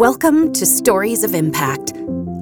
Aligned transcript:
Welcome 0.00 0.54
to 0.54 0.64
Stories 0.64 1.24
of 1.24 1.34
Impact. 1.34 1.92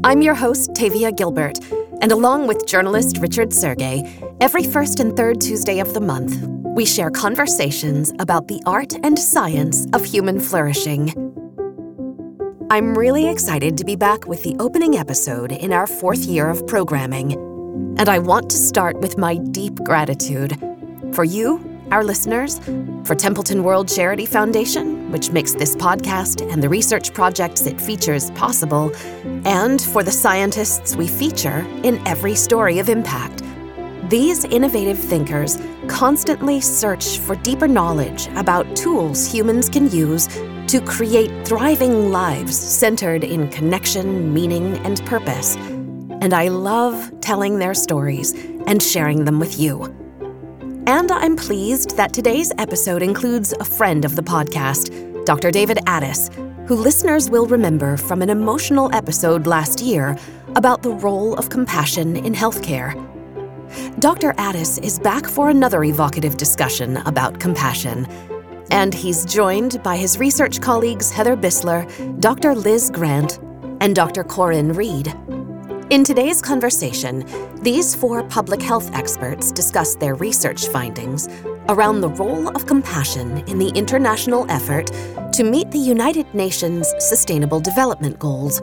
I'm 0.05 0.23
your 0.23 0.37
host, 0.37 0.77
Tavia 0.77 1.11
Gilbert, 1.11 1.59
and 2.01 2.13
along 2.13 2.47
with 2.47 2.69
journalist 2.69 3.19
Richard 3.19 3.49
Sergay, 3.49 4.37
every 4.41 4.63
first 4.63 5.01
and 5.01 5.17
third 5.17 5.41
Tuesday 5.41 5.81
of 5.81 5.93
the 5.93 6.01
month, 6.01 6.47
we 6.77 6.87
share 6.87 7.11
conversations 7.11 8.13
about 8.21 8.47
the 8.47 8.63
art 8.65 8.93
and 9.03 9.19
science 9.19 9.89
of 9.93 10.05
human 10.05 10.39
flourishing. 10.39 11.11
I'm 12.71 12.97
really 12.97 13.29
excited 13.29 13.77
to 13.79 13.85
be 13.85 13.97
back 13.97 14.29
with 14.29 14.45
the 14.45 14.55
opening 14.61 14.97
episode 14.97 15.51
in 15.51 15.73
our 15.73 15.89
fourth 15.89 16.27
year 16.27 16.49
of 16.49 16.65
programming, 16.69 17.33
and 17.99 18.09
I 18.09 18.21
want 18.21 18.51
to 18.51 18.57
start 18.57 19.01
with 19.01 19.19
my 19.19 19.37
deep 19.37 19.75
gratitude 19.83 20.57
for 21.13 21.25
you 21.25 21.59
our 21.91 22.05
listeners, 22.05 22.59
for 23.05 23.15
Templeton 23.15 23.65
World 23.65 23.89
Charity 23.89 24.27
Foundation, 24.27 24.98
which 25.11 25.31
makes 25.31 25.53
this 25.55 25.75
podcast 25.77 26.41
and 26.53 26.63
the 26.63 26.69
research 26.69 27.13
projects 27.13 27.67
it 27.67 27.81
features 27.81 28.31
possible, 28.33 28.93
and 29.45 29.81
for 29.81 30.03
the 30.03 30.11
scientists 30.11 30.97
we 30.97 31.07
feature 31.07 31.67
in 31.83 32.07
every 32.07 32.35
story 32.35 32.79
of 32.79 32.89
impact. 32.89 33.43
These 34.09 34.45
innovative 34.45 34.99
thinkers 34.99 35.59
constantly 35.87 36.61
search 36.61 37.19
for 37.19 37.35
deeper 37.37 37.69
knowledge 37.69 38.29
about 38.37 38.77
tools 38.77 39.31
humans 39.31 39.69
can 39.69 39.91
use 39.91 40.29
to 40.69 40.81
create 40.81 41.47
thriving 41.47 42.11
lives 42.11 42.57
centered 42.57 43.25
in 43.25 43.49
connection, 43.49 44.33
meaning, 44.33 44.77
and 44.87 45.05
purpose. 45.07 45.57
And 46.21 46.33
I 46.33 46.49
love 46.49 47.13
telling 47.21 47.59
their 47.59 47.75
stories 47.75 48.33
and 48.67 48.83
sharing 48.83 49.25
them 49.25 49.39
with 49.39 49.59
you. 49.59 49.98
And 50.89 51.13
I'm 51.13 51.37
pleased 51.37 51.99
that 51.99 52.15
today's 52.15 52.51
episode 52.57 53.03
includes 53.03 53.53
a 53.53 53.65
friend 53.65 54.07
of 54.07 54.17
the 54.17 54.23
podcast, 54.23 55.27
Dr. 55.27 55.51
David 55.51 55.77
Addiss, 55.85 56.33
who 56.67 56.77
listeners 56.77 57.29
will 57.29 57.45
remember 57.45 57.99
from 57.99 58.23
an 58.23 58.31
emotional 58.31 58.89
episode 58.95 59.47
last 59.47 59.83
year 59.83 60.17
about 60.57 60.83
the 60.83 60.89
role 60.89 61.35
of 61.35 61.51
compassion 61.51 62.17
in 62.17 62.33
healthcare. 62.33 62.95
Dr. 64.01 64.33
Addiss 64.39 64.83
is 64.83 64.99
back 64.99 65.27
for 65.27 65.51
another 65.51 65.85
evocative 65.85 66.39
discussion 66.39 66.97
about 67.05 67.39
compassion. 67.39 68.07
And 68.71 68.95
he's 68.95 69.27
joined 69.27 69.83
by 69.83 69.99
his 69.99 70.17
research 70.17 70.63
colleagues 70.63 71.11
Heather 71.11 71.37
Buesseler, 71.37 71.85
Dr. 72.19 72.55
Liz 72.55 72.91
Grant, 72.91 73.39
and 73.83 73.95
Dr. 73.95 74.25
Corinne 74.25 74.73
Reid. 74.73 75.15
In 75.91 76.05
today's 76.05 76.43
conversation, 76.43 77.25
these 77.63 77.95
four 77.95 78.23
public 78.23 78.61
health 78.61 78.95
experts 78.95 79.51
discuss 79.51 79.95
their 79.95 80.17
research 80.17 80.69
findings 80.69 81.31
around 81.71 82.03
the 82.03 82.11
role 82.11 82.49
of 82.49 82.67
compassion 82.67 83.39
in 83.49 83.59
the 83.59 83.71
international 83.71 84.45
effort 84.51 84.89
to 85.33 85.45
meet 85.45 85.71
the 85.71 85.79
United 85.79 86.27
Nations 86.35 86.93
Sustainable 86.99 87.59
Development 87.59 88.19
Goals. 88.19 88.61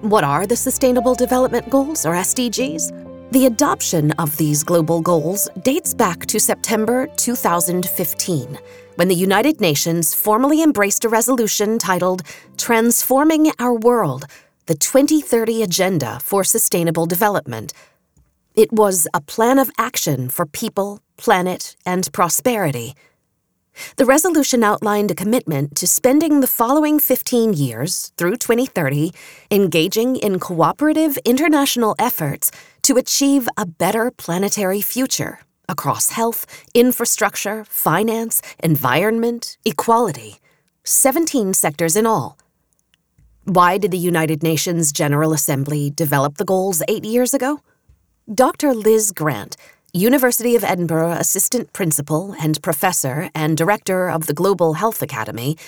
What 0.00 0.24
are 0.24 0.48
the 0.48 0.56
Sustainable 0.56 1.14
Development 1.14 1.70
Goals, 1.70 2.04
or 2.04 2.14
SDGs? 2.14 3.30
The 3.30 3.46
adoption 3.46 4.10
of 4.12 4.36
these 4.36 4.64
global 4.64 5.00
goals 5.00 5.48
dates 5.62 5.94
back 5.94 6.26
to 6.26 6.40
September 6.40 7.06
2015, 7.16 8.58
when 8.96 9.06
the 9.06 9.14
United 9.14 9.60
Nations 9.60 10.12
formally 10.12 10.60
embraced 10.60 11.04
a 11.04 11.08
resolution 11.08 11.78
titled 11.78 12.22
Transforming 12.56 13.52
Our 13.60 13.74
World 13.74 14.26
the 14.66 14.74
2030 14.74 15.62
Agenda 15.62 16.18
for 16.20 16.42
Sustainable 16.42 17.04
Development. 17.04 17.72
It 18.54 18.72
was 18.72 19.06
a 19.12 19.20
plan 19.20 19.58
of 19.58 19.70
action 19.76 20.30
for 20.30 20.46
people, 20.46 21.00
planet, 21.18 21.76
and 21.84 22.10
prosperity. 22.14 22.94
The 23.96 24.06
resolution 24.06 24.64
outlined 24.64 25.10
a 25.10 25.14
commitment 25.14 25.74
to 25.76 25.86
spending 25.86 26.40
the 26.40 26.46
following 26.46 26.98
15 26.98 27.52
years, 27.52 28.10
through 28.16 28.36
2030, 28.36 29.12
engaging 29.50 30.16
in 30.16 30.40
cooperative 30.40 31.18
international 31.26 31.94
efforts 31.98 32.50
to 32.82 32.96
achieve 32.96 33.46
a 33.58 33.66
better 33.66 34.10
planetary 34.10 34.80
future 34.80 35.40
across 35.68 36.10
health, 36.10 36.46
infrastructure, 36.72 37.64
finance, 37.64 38.40
environment, 38.62 39.58
equality. 39.66 40.36
17 40.84 41.52
sectors 41.52 41.96
in 41.96 42.06
all. 42.06 42.38
Why 43.44 43.76
did 43.76 43.90
the 43.90 43.98
United 43.98 44.42
Nations 44.42 44.90
General 44.90 45.34
Assembly 45.34 45.90
develop 45.90 46.38
the 46.38 46.46
goals 46.46 46.82
eight 46.88 47.04
years 47.04 47.34
ago? 47.34 47.60
Dr. 48.32 48.72
Liz 48.72 49.12
Grant, 49.12 49.58
University 49.92 50.56
of 50.56 50.64
Edinburgh 50.64 51.10
Assistant 51.10 51.70
Principal 51.74 52.34
and 52.40 52.62
Professor 52.62 53.28
and 53.34 53.54
Director 53.54 54.08
of 54.08 54.28
the 54.28 54.32
Global 54.32 54.74
Health 54.74 55.02
Academy, 55.02 55.58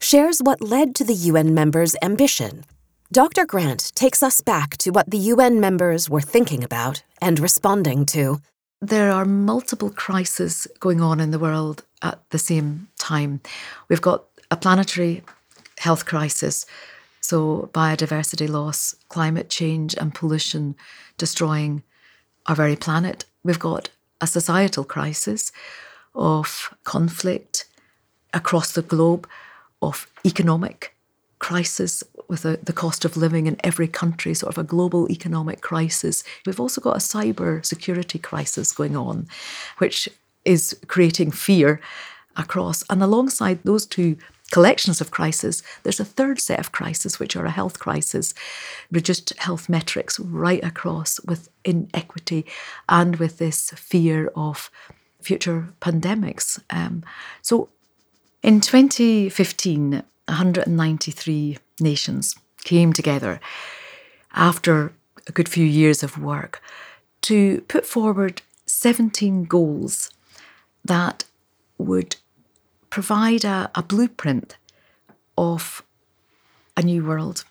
shares 0.00 0.38
what 0.38 0.62
led 0.62 0.94
to 0.94 1.04
the 1.04 1.12
UN 1.12 1.52
members' 1.52 1.94
ambition. 2.00 2.64
Dr. 3.12 3.44
Grant 3.44 3.92
takes 3.94 4.22
us 4.22 4.40
back 4.40 4.78
to 4.78 4.90
what 4.90 5.10
the 5.10 5.18
UN 5.18 5.60
members 5.60 6.08
were 6.08 6.22
thinking 6.22 6.64
about 6.64 7.02
and 7.20 7.38
responding 7.38 8.06
to. 8.06 8.40
There 8.80 9.12
are 9.12 9.26
multiple 9.26 9.90
crises 9.90 10.66
going 10.80 11.02
on 11.02 11.20
in 11.20 11.30
the 11.30 11.38
world 11.38 11.84
at 12.00 12.22
the 12.30 12.38
same 12.38 12.88
time. 12.98 13.42
We've 13.90 14.00
got 14.00 14.24
a 14.50 14.56
planetary 14.56 15.24
health 15.76 16.06
crisis 16.06 16.64
so, 17.28 17.68
biodiversity 17.74 18.48
loss, 18.48 18.94
climate 19.10 19.50
change, 19.50 19.94
and 19.94 20.14
pollution 20.14 20.74
destroying 21.18 21.82
our 22.46 22.54
very 22.54 22.74
planet. 22.74 23.26
We've 23.44 23.58
got 23.58 23.90
a 24.18 24.26
societal 24.26 24.82
crisis 24.82 25.52
of 26.14 26.74
conflict 26.84 27.66
across 28.32 28.72
the 28.72 28.80
globe, 28.80 29.28
of 29.82 30.06
economic 30.24 30.96
crisis 31.38 32.02
with 32.28 32.44
the, 32.44 32.60
the 32.62 32.72
cost 32.72 33.04
of 33.04 33.14
living 33.14 33.46
in 33.46 33.58
every 33.62 33.88
country, 33.88 34.32
sort 34.32 34.54
of 34.54 34.56
a 34.56 34.66
global 34.66 35.06
economic 35.12 35.60
crisis. 35.60 36.24
We've 36.46 36.58
also 36.58 36.80
got 36.80 36.96
a 36.96 37.00
cyber 37.00 37.62
security 37.62 38.18
crisis 38.18 38.72
going 38.72 38.96
on, 38.96 39.28
which 39.76 40.08
is 40.46 40.74
creating 40.86 41.32
fear 41.32 41.78
across. 42.38 42.82
And 42.88 43.02
alongside 43.02 43.58
those 43.64 43.84
two 43.84 44.16
collections 44.50 45.00
of 45.00 45.10
crises, 45.10 45.62
there's 45.82 46.00
a 46.00 46.04
third 46.04 46.40
set 46.40 46.58
of 46.58 46.72
crises, 46.72 47.18
which 47.18 47.36
are 47.36 47.46
a 47.46 47.50
health 47.50 47.78
crisis, 47.78 48.34
reduced 48.90 49.32
health 49.38 49.68
metrics 49.68 50.18
right 50.18 50.62
across 50.64 51.20
with 51.20 51.48
inequity 51.64 52.46
and 52.88 53.16
with 53.16 53.38
this 53.38 53.70
fear 53.70 54.30
of 54.34 54.70
future 55.20 55.68
pandemics. 55.80 56.60
Um, 56.70 57.04
so 57.42 57.68
in 58.42 58.60
2015, 58.60 59.90
193 59.92 61.58
nations 61.80 62.36
came 62.64 62.92
together 62.92 63.40
after 64.34 64.92
a 65.26 65.32
good 65.32 65.48
few 65.48 65.64
years 65.64 66.02
of 66.02 66.18
work 66.18 66.62
to 67.22 67.60
put 67.62 67.84
forward 67.84 68.42
17 68.66 69.44
goals 69.44 70.10
that 70.84 71.24
would 71.76 72.16
provide 72.90 73.44
a, 73.44 73.70
a 73.74 73.82
blueprint 73.82 74.56
of 75.36 75.82
a 76.76 76.82
new 76.82 77.04
world, 77.04 77.44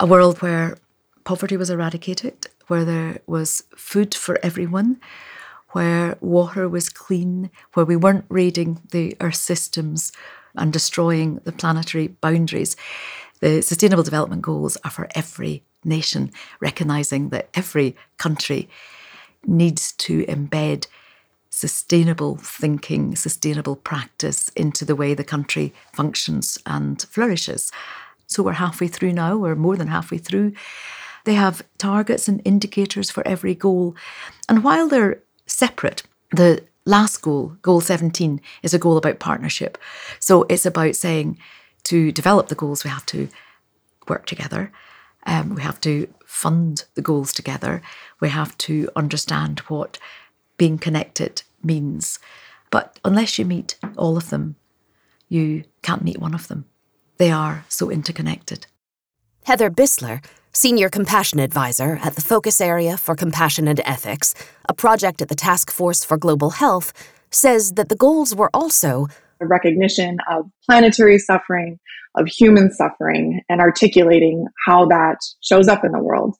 a 0.00 0.06
world 0.06 0.40
where 0.42 0.76
poverty 1.24 1.56
was 1.56 1.70
eradicated, 1.70 2.46
where 2.66 2.84
there 2.84 3.18
was 3.26 3.64
food 3.76 4.14
for 4.14 4.38
everyone, 4.42 5.00
where 5.70 6.16
water 6.20 6.68
was 6.68 6.88
clean, 6.88 7.50
where 7.74 7.86
we 7.86 7.96
weren't 7.96 8.24
raiding 8.28 8.80
the 8.90 9.16
earth 9.20 9.36
systems 9.36 10.12
and 10.54 10.72
destroying 10.72 11.40
the 11.44 11.52
planetary 11.52 12.08
boundaries. 12.08 12.76
The 13.40 13.60
Sustainable 13.60 14.04
Development 14.04 14.40
Goals 14.40 14.76
are 14.84 14.90
for 14.90 15.08
every 15.14 15.64
nation, 15.84 16.30
recognising 16.60 17.30
that 17.30 17.48
every 17.54 17.96
country 18.16 18.68
needs 19.46 19.92
to 19.92 20.24
embed 20.26 20.86
sustainable 21.54 22.36
thinking, 22.36 23.14
sustainable 23.14 23.76
practice 23.76 24.48
into 24.50 24.84
the 24.84 24.96
way 24.96 25.14
the 25.14 25.24
country 25.24 25.72
functions 25.92 26.58
and 26.66 27.02
flourishes. 27.02 27.70
So 28.26 28.42
we're 28.42 28.52
halfway 28.52 28.88
through 28.88 29.12
now, 29.12 29.36
we're 29.36 29.54
more 29.54 29.76
than 29.76 29.88
halfway 29.88 30.18
through. 30.18 30.52
They 31.24 31.34
have 31.34 31.62
targets 31.78 32.28
and 32.28 32.42
indicators 32.44 33.10
for 33.10 33.26
every 33.26 33.54
goal. 33.54 33.94
And 34.48 34.64
while 34.64 34.88
they're 34.88 35.20
separate, 35.46 36.02
the 36.30 36.64
last 36.84 37.22
goal, 37.22 37.56
goal 37.62 37.80
17, 37.80 38.40
is 38.62 38.74
a 38.74 38.78
goal 38.78 38.96
about 38.96 39.20
partnership. 39.20 39.78
So 40.18 40.44
it's 40.48 40.66
about 40.66 40.96
saying 40.96 41.38
to 41.84 42.10
develop 42.12 42.48
the 42.48 42.54
goals, 42.54 42.82
we 42.82 42.90
have 42.90 43.06
to 43.06 43.28
work 44.08 44.26
together. 44.26 44.72
Um, 45.26 45.54
we 45.54 45.62
have 45.62 45.80
to 45.82 46.08
fund 46.26 46.84
the 46.94 47.02
goals 47.02 47.32
together. 47.32 47.80
We 48.20 48.28
have 48.28 48.58
to 48.58 48.90
understand 48.96 49.60
what 49.60 49.98
being 50.56 50.78
connected 50.78 51.42
means. 51.64 52.18
But 52.70 52.98
unless 53.04 53.38
you 53.38 53.44
meet 53.44 53.76
all 53.96 54.16
of 54.16 54.30
them, 54.30 54.56
you 55.28 55.64
can't 55.82 56.04
meet 56.04 56.18
one 56.18 56.34
of 56.34 56.48
them. 56.48 56.66
They 57.18 57.30
are 57.30 57.64
so 57.68 57.90
interconnected. 57.90 58.66
Heather 59.44 59.70
Buesseler, 59.70 60.24
Senior 60.52 60.88
Compassion 60.88 61.38
Advisor 61.38 61.98
at 62.02 62.14
the 62.14 62.20
Focus 62.20 62.60
Area 62.60 62.96
for 62.96 63.14
Compassion 63.14 63.68
and 63.68 63.80
Ethics, 63.84 64.34
a 64.68 64.74
project 64.74 65.20
at 65.20 65.28
the 65.28 65.34
Task 65.34 65.70
Force 65.70 66.04
for 66.04 66.16
Global 66.16 66.50
Health, 66.50 66.92
says 67.30 67.72
that 67.72 67.88
the 67.88 67.96
goals 67.96 68.34
were 68.34 68.50
also 68.54 69.08
a 69.40 69.46
recognition 69.46 70.18
of 70.30 70.46
planetary 70.64 71.18
suffering, 71.18 71.78
of 72.14 72.26
human 72.26 72.72
suffering, 72.72 73.42
and 73.48 73.60
articulating 73.60 74.46
how 74.66 74.86
that 74.86 75.18
shows 75.42 75.68
up 75.68 75.84
in 75.84 75.92
the 75.92 76.02
world. 76.02 76.36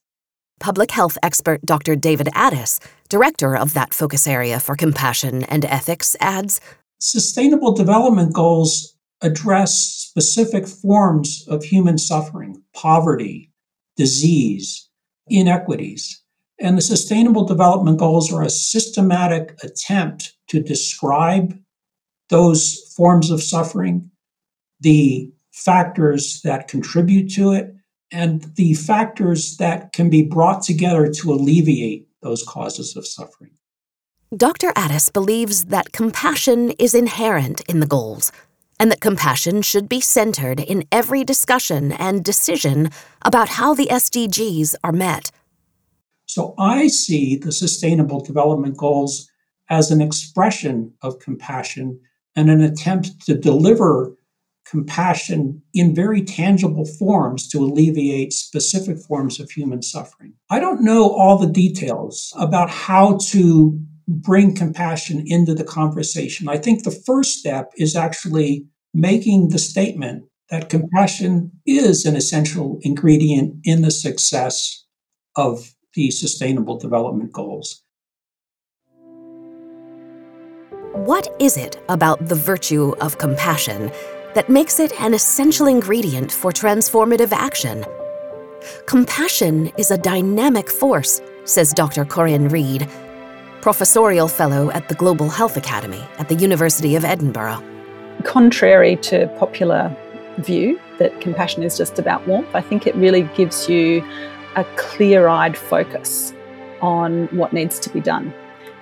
Public 0.61 0.93
health 0.93 1.19
expert 1.23 1.65
Dr. 1.65 1.97
David 1.97 2.29
Addiss, 2.29 2.81
director 3.09 3.57
of 3.57 3.75
that 3.75 3.93
focus 3.93 4.27
area 4.27 4.61
for 4.61 4.77
compassion 4.77 5.45
and 5.45 5.65
ethics, 5.65 6.17
adds 6.21 6.61
Sustainable 7.01 7.73
Development 7.73 8.33
Goals 8.33 8.97
address 9.21 9.75
specific 9.75 10.67
forms 10.67 11.45
of 11.49 11.65
human 11.65 11.99
suffering, 11.99 12.63
poverty, 12.75 13.53
disease, 13.97 14.89
inequities. 15.27 16.23
And 16.61 16.79
the 16.79 16.83
Sustainable 16.83 17.45
Development 17.45 17.99
Goals 17.99 18.33
are 18.33 18.43
a 18.43 18.51
systematic 18.51 19.59
attempt 19.63 20.35
to 20.49 20.63
describe 20.63 21.59
those 22.31 22.93
forms 22.97 23.31
of 23.31 23.43
suffering, 23.43 24.11
the 24.81 25.33
factors 25.53 26.41
that 26.43 26.69
contribute 26.69 27.31
to 27.33 27.53
it, 27.53 27.75
and 28.15 28.55
the 28.55 28.75
factors 28.75 29.57
that 29.57 29.93
can 29.93 30.09
be 30.09 30.23
brought 30.23 30.63
together 30.63 31.11
to 31.11 31.33
alleviate 31.33 32.07
those 32.23 32.45
causes 32.45 32.97
of 32.97 33.07
suffering. 33.07 33.51
Dr. 34.35 34.73
Addiss 34.73 35.13
believes 35.13 35.67
that 35.67 35.93
compassion 35.93 36.71
is 36.79 36.95
inherent 36.95 37.61
in 37.69 37.81
the 37.81 37.87
goals, 37.87 38.31
and 38.79 38.91
that 38.91 39.01
compassion 39.01 39.63
should 39.63 39.89
be 39.89 40.01
centered 40.01 40.61
in 40.61 40.85
every 40.93 41.25
discussion 41.25 41.93
and 41.93 42.25
decision 42.25 42.91
about 43.23 43.51
how 43.51 43.75
the 43.75 43.87
SDGs 43.87 44.77
are 44.85 44.93
met. 44.93 45.31
So 46.27 46.55
I 46.57 46.87
see 46.87 47.37
the 47.37 47.53
Sustainable 47.53 48.21
Development 48.21 48.77
Goals 48.77 49.29
as 49.69 49.91
an 49.91 50.01
expression 50.01 50.93
of 51.03 51.19
compassion 51.19 52.01
and 52.37 52.49
an 52.49 52.61
attempt 52.61 53.27
to 53.27 53.35
deliver 53.35 54.17
compassion 54.65 55.63
in 55.73 55.95
very 55.95 56.23
tangible 56.23 56.85
forms 56.85 57.49
to 57.49 57.59
alleviate 57.59 58.33
specific 58.33 58.99
forms 58.99 59.39
of 59.39 59.51
human 59.51 59.83
suffering. 59.83 60.35
I 60.51 60.61
don't 60.61 60.83
know 60.83 61.11
all 61.11 61.39
the 61.39 61.51
details 61.51 62.33
about 62.37 62.71
how 62.71 63.19
to 63.29 63.79
bring 64.09 64.55
compassion 64.55 65.23
into 65.27 65.55
the 65.55 65.65
conversation. 65.65 66.49
I 66.49 66.59
think 66.59 66.83
the 66.83 66.91
first 66.91 67.39
step 67.39 67.73
is 67.77 67.97
actually 67.97 68.67
making 68.93 69.49
the 69.49 69.59
statement 69.59 70.25
that 70.51 70.69
compassion 70.69 71.53
is 71.67 72.05
an 72.05 72.17
essential 72.17 72.79
ingredient 72.83 73.57
in 73.65 73.83
the 73.83 73.91
success 73.91 74.85
of 75.37 75.75
the 75.95 76.11
Sustainable 76.11 76.79
Development 76.79 77.33
Goals. 77.33 77.83
What 80.93 81.35
is 81.41 81.57
it 81.57 81.83
about 81.89 82.29
the 82.29 82.35
virtue 82.35 82.95
of 83.01 83.19
compassion 83.19 83.91
that 84.35 84.49
makes 84.49 84.81
it 84.81 84.93
an 85.01 85.15
essential 85.15 85.67
ingredient 85.67 86.31
for 86.31 86.53
transformative 86.53 87.33
action? 87.33 87.85
Compassion 88.87 89.71
is 89.79 89.91
a 89.91 89.99
dynamic 89.99 90.71
force, 90.71 91.21
says 91.45 91.73
Dr. 91.73 92.05
Corinne 92.05 92.49
Reid, 92.49 92.89
professorial 93.61 94.29
fellow 94.29 94.71
at 94.71 94.89
the 94.89 94.95
Global 94.95 95.29
Health 95.29 95.57
Academy 95.57 96.03
at 96.19 96.29
the 96.29 96.35
University 96.35 96.97
of 96.97 97.05
Edinburgh. 97.05 97.63
Contrary 98.25 98.97
to 98.97 99.27
popular 99.39 99.95
view 100.39 100.81
that 100.99 101.21
compassion 101.21 101.63
is 101.63 101.77
just 101.77 101.99
about 101.99 102.27
warmth, 102.27 102.55
I 102.55 102.61
think 102.61 102.87
it 102.87 102.95
really 102.95 103.23
gives 103.37 103.69
you 103.69 104.05
a 104.57 104.65
clear 104.77 105.29
eyed 105.29 105.57
focus 105.57 106.33
on 106.81 107.27
what 107.29 107.53
needs 107.53 107.79
to 107.81 107.91
be 107.91 108.01
done. 108.01 108.33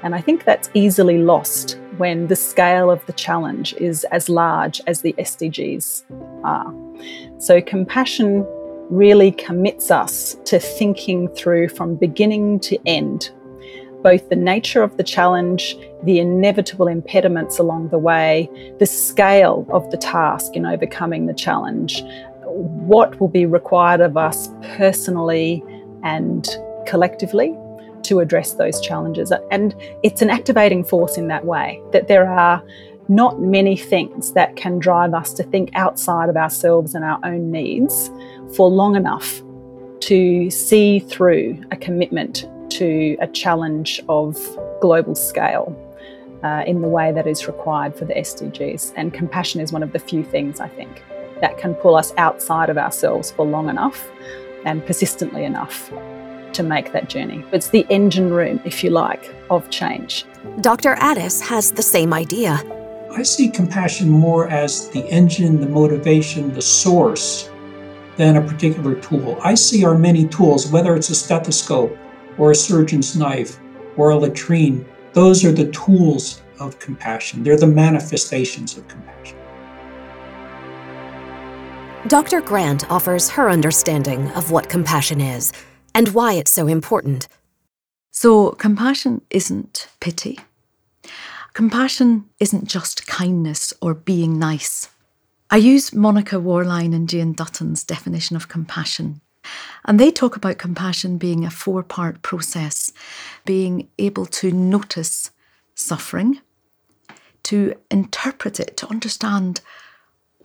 And 0.03 0.15
I 0.15 0.21
think 0.21 0.45
that's 0.45 0.71
easily 0.75 1.19
lost 1.19 1.79
when 1.99 2.27
the 2.29 2.37
scale 2.37 2.91
of 2.91 3.05
the 3.07 3.13
challenge 3.13 3.75
is 3.75 4.05
as 4.05 4.29
large 4.29 4.81
as 4.87 5.03
the 5.03 5.13
SDGs 5.15 6.05
are. 6.45 6.75
So, 7.39 7.61
compassion 7.61 8.47
really 8.91 9.33
commits 9.33 9.91
us 9.91 10.37
to 10.45 10.59
thinking 10.59 11.29
through 11.29 11.69
from 11.69 11.95
beginning 11.97 12.61
to 12.61 12.79
end 12.87 13.31
both 14.03 14.29
the 14.29 14.37
nature 14.37 14.83
of 14.83 14.97
the 14.97 15.05
challenge, 15.05 15.77
the 16.03 16.19
inevitable 16.19 16.89
impediments 16.89 17.59
along 17.59 17.89
the 17.89 17.99
way, 17.99 18.51
the 18.79 18.87
scale 18.87 19.67
of 19.71 19.89
the 19.91 19.97
task 19.97 20.57
in 20.57 20.67
overcoming 20.67 21.27
the 21.27 21.35
challenge, 21.35 22.03
what 22.45 23.19
will 23.21 23.29
be 23.29 23.47
required 23.47 24.01
of 24.01 24.17
us 24.17 24.51
personally 24.77 25.63
and 26.03 26.49
collectively 26.87 27.57
to 28.05 28.21
address 28.21 28.55
those 28.55 28.81
challenges. 28.81 29.33
And 29.51 29.75
it's 30.03 30.23
an 30.23 30.31
activating 30.31 30.85
force 30.85 31.17
in 31.17 31.29
that 31.29 31.45
way, 31.45 31.81
that 31.93 32.09
there 32.09 32.29
are 32.29 32.63
not 33.09 33.41
many 33.41 33.77
things 33.77 34.33
that 34.33 34.57
can 34.57 34.79
drive 34.79 35.15
us 35.15 35.33
to 35.35 35.43
think 35.43 35.71
outside 35.75 36.29
of 36.29 36.37
ourselves 36.37 36.95
and 36.95 37.05
our 37.05 37.19
own 37.25 37.51
needs 37.51 38.11
for 38.55 38.69
long 38.71 38.97
enough 38.97 39.43
to 40.01 40.51
see 40.51 40.99
through 41.01 41.63
a 41.71 41.77
commitment 41.77 42.49
to 42.71 43.17
a 43.21 43.27
challenge 43.29 44.01
of 44.09 44.37
global 44.81 45.15
scale 45.15 45.77
uh, 46.43 46.65
in 46.67 46.81
the 46.81 46.89
way 46.89 47.13
that 47.13 47.27
is 47.27 47.47
required 47.47 47.95
for 47.95 48.05
the 48.05 48.15
SDGs. 48.15 48.93
And 48.97 49.13
compassion 49.13 49.61
is 49.61 49.73
one 49.73 49.83
of 49.83 49.93
the 49.93 49.99
few 49.99 50.25
things 50.25 50.59
I 50.59 50.69
think 50.69 51.03
that 51.41 51.59
can 51.59 51.75
pull 51.75 51.97
us 51.97 52.13
outside 52.17 52.71
of 52.71 52.79
ourselves 52.79 53.31
for 53.31 53.45
long 53.45 53.69
enough 53.69 54.11
and 54.65 54.85
persistently 54.87 55.45
enough 55.45 55.93
to 56.55 56.63
make 56.63 56.93
that 56.93 57.09
journey. 57.09 57.45
It's 57.53 57.69
the 57.69 57.87
engine 57.89 58.31
room, 58.31 58.61
if 58.65 58.83
you 58.83 58.91
like, 58.91 59.35
of 59.51 59.69
change. 59.71 60.25
Dr. 60.61 60.95
Addiss 60.97 61.41
has 61.41 61.73
the 61.73 61.83
same 61.83 62.13
idea. 62.13 62.63
I 63.11 63.23
see 63.23 63.49
compassion 63.49 64.09
more 64.09 64.49
as 64.49 64.89
the 64.91 65.07
engine, 65.09 65.61
the 65.61 65.69
motivation, 65.69 66.53
the 66.53 66.63
source 66.63 67.51
than 68.17 68.37
a 68.37 68.43
particular 68.43 68.95
tool. 68.95 69.39
I 69.43 69.55
see 69.55 69.85
our 69.85 69.97
many 69.97 70.27
tools, 70.29 70.67
whether 70.69 70.95
it's 70.97 71.11
a 71.11 71.15
stethoscope 71.15 71.97
or 72.39 72.51
a 72.51 72.55
surgeon's 72.55 73.17
knife 73.17 73.59
or 73.97 74.11
a 74.11 74.17
latrine, 74.17 74.85
those 75.13 75.45
are 75.45 75.53
the 75.53 75.71
tools 75.73 76.43
of 76.59 76.79
compassion. 76.79 77.43
They're 77.43 77.59
the 77.59 77.67
manifestations 77.67 78.79
of 78.79 78.89
compassion. 78.89 79.37
Dr. 82.09 82.41
Grant 82.41 82.91
offers 82.91 83.29
her 83.31 83.49
understanding 83.49 84.29
of 84.31 84.51
what 84.51 84.69
compassion 84.69 85.21
is 85.21 85.53
and 85.95 86.09
why 86.09 86.35
it's 86.35 86.51
so 86.51 86.67
important. 86.67 87.29
So, 88.11 88.51
compassion 88.53 89.23
isn't 89.31 89.89
pity. 90.01 90.39
Compassion 91.55 92.27
isn't 92.41 92.67
just 92.67 93.07
kindness 93.07 93.73
or 93.81 93.95
being 93.95 94.39
nice. 94.39 94.89
I 95.51 95.57
use 95.57 95.93
Monica 95.93 96.37
Worline 96.37 96.95
and 96.95 97.09
Jane 97.09 97.35
Dutton's 97.35 97.85
definition 97.85 98.37
of 98.37 98.49
compassion. 98.49 99.21
And 99.85 99.99
they 99.99 100.11
talk 100.11 100.37
about 100.37 100.59
compassion 100.59 101.19
being 101.19 101.45
a 101.45 101.51
four 101.51 101.83
part 101.83 102.23
process, 102.23 102.93
being 103.45 103.89
able 103.99 104.27
to 104.27 104.51
notice 104.51 105.31
suffering, 105.75 106.41
to 107.45 107.75
interpret 107.91 108.61
it, 108.61 108.77
to 108.79 108.89
understand 108.89 109.61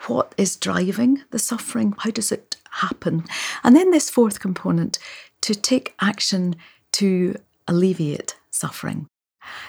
what 0.07 0.33
is 0.37 0.55
driving 0.55 1.23
the 1.31 1.39
suffering, 1.39 1.93
how 1.99 2.11
does 2.11 2.31
it 2.31 2.57
happen. 2.71 3.23
And 3.63 3.75
then 3.75 3.91
this 3.91 4.09
fourth 4.09 4.39
component, 4.39 4.99
to 5.47 5.55
take 5.55 5.95
action 6.01 6.57
to 6.91 7.33
alleviate 7.69 8.35
suffering. 8.51 9.07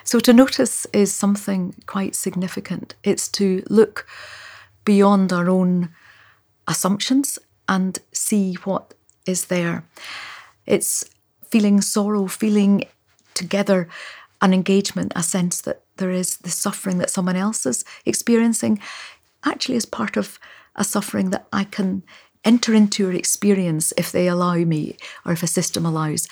So 0.02 0.18
to 0.18 0.32
notice 0.32 0.88
is 0.92 1.12
something 1.12 1.76
quite 1.86 2.16
significant. 2.16 2.96
It's 3.04 3.28
to 3.38 3.62
look 3.70 4.04
beyond 4.84 5.32
our 5.32 5.48
own 5.48 5.90
assumptions 6.66 7.38
and 7.68 7.96
see 8.10 8.54
what 8.64 8.94
is 9.24 9.44
there. 9.44 9.84
It's 10.66 11.04
feeling 11.48 11.80
sorrow, 11.80 12.26
feeling 12.26 12.84
together 13.34 13.88
an 14.42 14.52
engagement, 14.52 15.12
a 15.14 15.22
sense 15.22 15.60
that 15.60 15.82
there 15.98 16.10
is 16.10 16.38
the 16.38 16.50
suffering 16.50 16.98
that 16.98 17.10
someone 17.10 17.36
else 17.36 17.64
is 17.66 17.84
experiencing, 18.04 18.80
actually 19.44 19.76
is 19.76 19.86
part 19.86 20.16
of 20.16 20.40
a 20.74 20.82
suffering 20.82 21.30
that 21.30 21.46
I 21.52 21.62
can 21.62 22.02
enter 22.44 22.74
into 22.74 23.02
your 23.02 23.12
experience 23.12 23.92
if 23.96 24.12
they 24.12 24.28
allow 24.28 24.56
me 24.56 24.96
or 25.24 25.32
if 25.32 25.42
a 25.42 25.46
system 25.46 25.84
allows. 25.84 26.28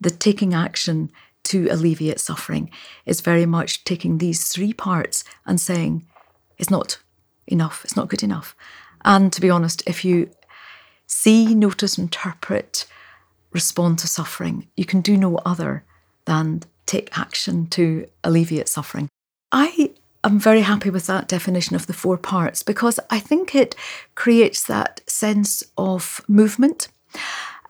The 0.00 0.10
taking 0.10 0.54
action 0.54 1.10
to 1.44 1.68
alleviate 1.70 2.20
suffering 2.20 2.70
is 3.06 3.20
very 3.20 3.46
much 3.46 3.84
taking 3.84 4.18
these 4.18 4.48
three 4.48 4.72
parts 4.72 5.24
and 5.46 5.60
saying, 5.60 6.06
it's 6.58 6.70
not 6.70 6.98
enough, 7.46 7.84
it's 7.84 7.96
not 7.96 8.08
good 8.08 8.22
enough. 8.22 8.54
And 9.04 9.32
to 9.32 9.40
be 9.40 9.50
honest, 9.50 9.82
if 9.86 10.04
you 10.04 10.30
see, 11.06 11.54
notice, 11.54 11.96
interpret, 11.96 12.84
respond 13.52 13.98
to 14.00 14.08
suffering. 14.08 14.68
You 14.76 14.84
can 14.84 15.00
do 15.00 15.16
no 15.16 15.36
other 15.38 15.84
than 16.26 16.62
take 16.86 17.16
action 17.18 17.66
to 17.68 18.06
alleviate 18.22 18.68
suffering. 18.68 19.08
I 19.50 19.94
am 20.24 20.38
very 20.38 20.62
happy 20.62 20.90
with 20.90 21.06
that 21.06 21.28
definition 21.28 21.76
of 21.76 21.86
the 21.86 21.92
four 21.92 22.16
parts 22.16 22.62
because 22.62 22.98
I 23.10 23.18
think 23.20 23.54
it 23.54 23.74
creates 24.14 24.64
that 24.64 25.00
sense 25.08 25.62
of 25.76 26.20
movement, 26.28 26.88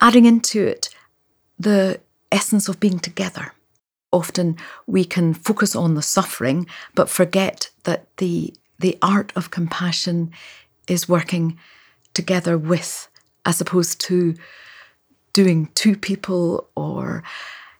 adding 0.01 0.25
into 0.25 0.65
it 0.65 0.89
the 1.57 1.99
essence 2.31 2.67
of 2.67 2.79
being 2.79 2.99
together. 2.99 3.53
Often 4.11 4.57
we 4.87 5.05
can 5.05 5.33
focus 5.33 5.75
on 5.75 5.93
the 5.93 6.01
suffering 6.01 6.67
but 6.95 7.09
forget 7.09 7.69
that 7.83 8.05
the 8.17 8.53
the 8.79 8.97
art 9.01 9.33
of 9.35 9.51
compassion 9.51 10.31
is 10.87 11.09
working 11.09 11.59
together 12.13 12.57
with, 12.57 13.09
as 13.45 13.59
opposed 13.59 13.99
to 14.01 14.35
doing 15.33 15.67
to 15.75 15.95
people 15.95 16.69
or 16.75 17.23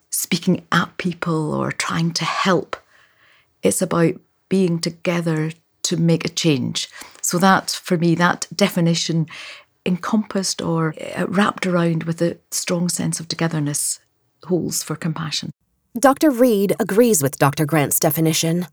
speaking 0.10 0.66
at 0.72 0.98
people 0.98 1.54
or 1.54 1.72
trying 1.72 2.12
to 2.12 2.26
help. 2.26 2.76
It's 3.64 3.82
about 3.82 4.16
being 4.50 4.80
together 4.80 5.52
to 5.84 5.98
make 5.98 6.26
a 6.26 6.30
change. 6.30 6.90
So, 7.22 7.38
that 7.40 7.70
for 7.72 7.98
me, 7.98 8.16
that 8.16 8.48
definition 8.56 9.28
encompassed 9.86 10.62
or 10.62 10.94
uh, 11.18 11.26
wrapped 11.28 11.66
around 11.66 12.04
with 12.04 12.22
a 12.22 12.38
strong 12.52 12.90
sense 12.90 13.20
of 13.20 13.28
togetherness 13.28 14.00
holds 14.44 14.84
for 14.84 14.96
compassion. 14.96 15.52
Dr. 15.98 16.30
Reid 16.30 16.76
agrees 16.80 17.24
with 17.24 17.40
Dr. 17.40 17.66
Grant's 17.66 18.00
definition. 18.00 18.68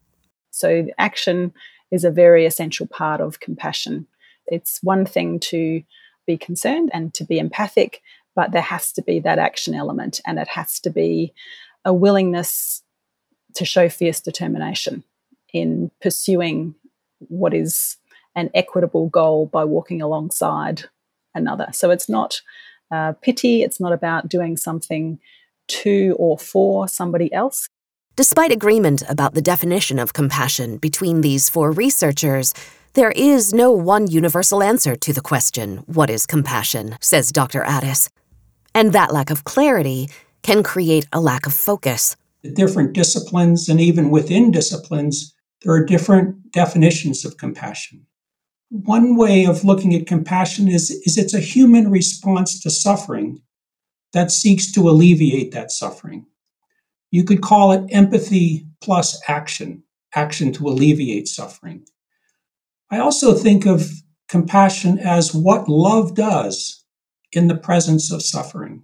So, 0.50 0.88
action 0.98 1.52
is 1.90 2.04
a 2.04 2.10
very 2.10 2.46
essential 2.46 2.86
part 2.86 3.20
of 3.20 3.40
compassion. 3.40 4.06
It's 4.46 4.82
one 4.82 5.06
thing 5.06 5.38
to 5.40 5.82
be 6.26 6.36
concerned 6.36 6.90
and 6.92 7.14
to 7.14 7.24
be 7.24 7.38
empathic, 7.38 8.02
but 8.34 8.52
there 8.52 8.62
has 8.62 8.92
to 8.92 9.02
be 9.02 9.20
that 9.20 9.38
action 9.38 9.74
element 9.74 10.20
and 10.26 10.38
it 10.38 10.48
has 10.48 10.80
to 10.80 10.90
be 10.90 11.32
a 11.84 11.94
willingness 11.94 12.82
to 13.54 13.64
show 13.64 13.88
fierce 13.88 14.20
determination 14.20 15.04
in 15.56 15.90
pursuing 16.00 16.74
what 17.18 17.54
is 17.54 17.96
an 18.34 18.50
equitable 18.54 19.08
goal 19.08 19.46
by 19.46 19.64
walking 19.64 20.02
alongside 20.02 20.84
another. 21.34 21.68
So 21.72 21.90
it's 21.90 22.08
not 22.08 22.40
uh, 22.90 23.12
pity, 23.22 23.62
it's 23.62 23.80
not 23.80 23.92
about 23.92 24.28
doing 24.28 24.56
something 24.56 25.18
to 25.68 26.14
or 26.18 26.38
for 26.38 26.86
somebody 26.86 27.32
else. 27.32 27.68
Despite 28.14 28.52
agreement 28.52 29.02
about 29.08 29.34
the 29.34 29.42
definition 29.42 29.98
of 29.98 30.12
compassion 30.12 30.78
between 30.78 31.20
these 31.20 31.50
four 31.50 31.70
researchers, 31.70 32.54
there 32.94 33.10
is 33.10 33.52
no 33.52 33.70
one 33.72 34.06
universal 34.06 34.62
answer 34.62 34.96
to 34.96 35.12
the 35.12 35.20
question, 35.20 35.78
What 35.86 36.08
is 36.08 36.24
compassion? 36.24 36.96
says 37.00 37.30
Dr. 37.30 37.62
Addiss. 37.62 38.08
And 38.74 38.92
that 38.92 39.12
lack 39.12 39.30
of 39.30 39.44
clarity 39.44 40.08
can 40.42 40.62
create 40.62 41.06
a 41.12 41.20
lack 41.20 41.44
of 41.44 41.52
focus. 41.52 42.16
The 42.42 42.52
different 42.52 42.94
disciplines, 42.94 43.68
and 43.68 43.80
even 43.80 44.10
within 44.10 44.50
disciplines, 44.50 45.34
there 45.62 45.72
are 45.72 45.84
different 45.84 46.52
definitions 46.52 47.24
of 47.24 47.38
compassion. 47.38 48.06
One 48.70 49.16
way 49.16 49.46
of 49.46 49.64
looking 49.64 49.94
at 49.94 50.06
compassion 50.06 50.68
is, 50.68 50.90
is 50.90 51.16
it's 51.16 51.34
a 51.34 51.40
human 51.40 51.90
response 51.90 52.60
to 52.62 52.70
suffering 52.70 53.40
that 54.12 54.30
seeks 54.30 54.72
to 54.72 54.88
alleviate 54.88 55.52
that 55.52 55.70
suffering. 55.70 56.26
You 57.10 57.24
could 57.24 57.42
call 57.42 57.72
it 57.72 57.88
empathy 57.90 58.66
plus 58.80 59.20
action, 59.28 59.82
action 60.14 60.52
to 60.54 60.68
alleviate 60.68 61.28
suffering. 61.28 61.84
I 62.90 62.98
also 62.98 63.34
think 63.34 63.66
of 63.66 63.90
compassion 64.28 64.98
as 64.98 65.34
what 65.34 65.68
love 65.68 66.14
does 66.14 66.84
in 67.32 67.48
the 67.48 67.56
presence 67.56 68.12
of 68.12 68.22
suffering. 68.22 68.82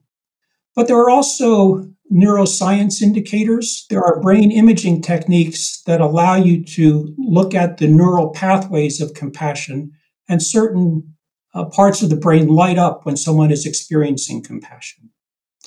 But 0.74 0.88
there 0.88 0.98
are 0.98 1.10
also 1.10 1.88
neuroscience 2.12 3.00
indicators. 3.00 3.86
There 3.88 4.02
are 4.04 4.20
brain 4.20 4.50
imaging 4.52 5.02
techniques 5.02 5.82
that 5.86 6.00
allow 6.00 6.34
you 6.34 6.64
to 6.64 7.14
look 7.18 7.54
at 7.54 7.78
the 7.78 7.86
neural 7.86 8.30
pathways 8.30 9.00
of 9.00 9.14
compassion, 9.14 9.92
and 10.28 10.42
certain 10.42 11.14
uh, 11.54 11.64
parts 11.66 12.02
of 12.02 12.10
the 12.10 12.16
brain 12.16 12.48
light 12.48 12.78
up 12.78 13.04
when 13.04 13.16
someone 13.16 13.50
is 13.50 13.66
experiencing 13.66 14.42
compassion. 14.42 15.10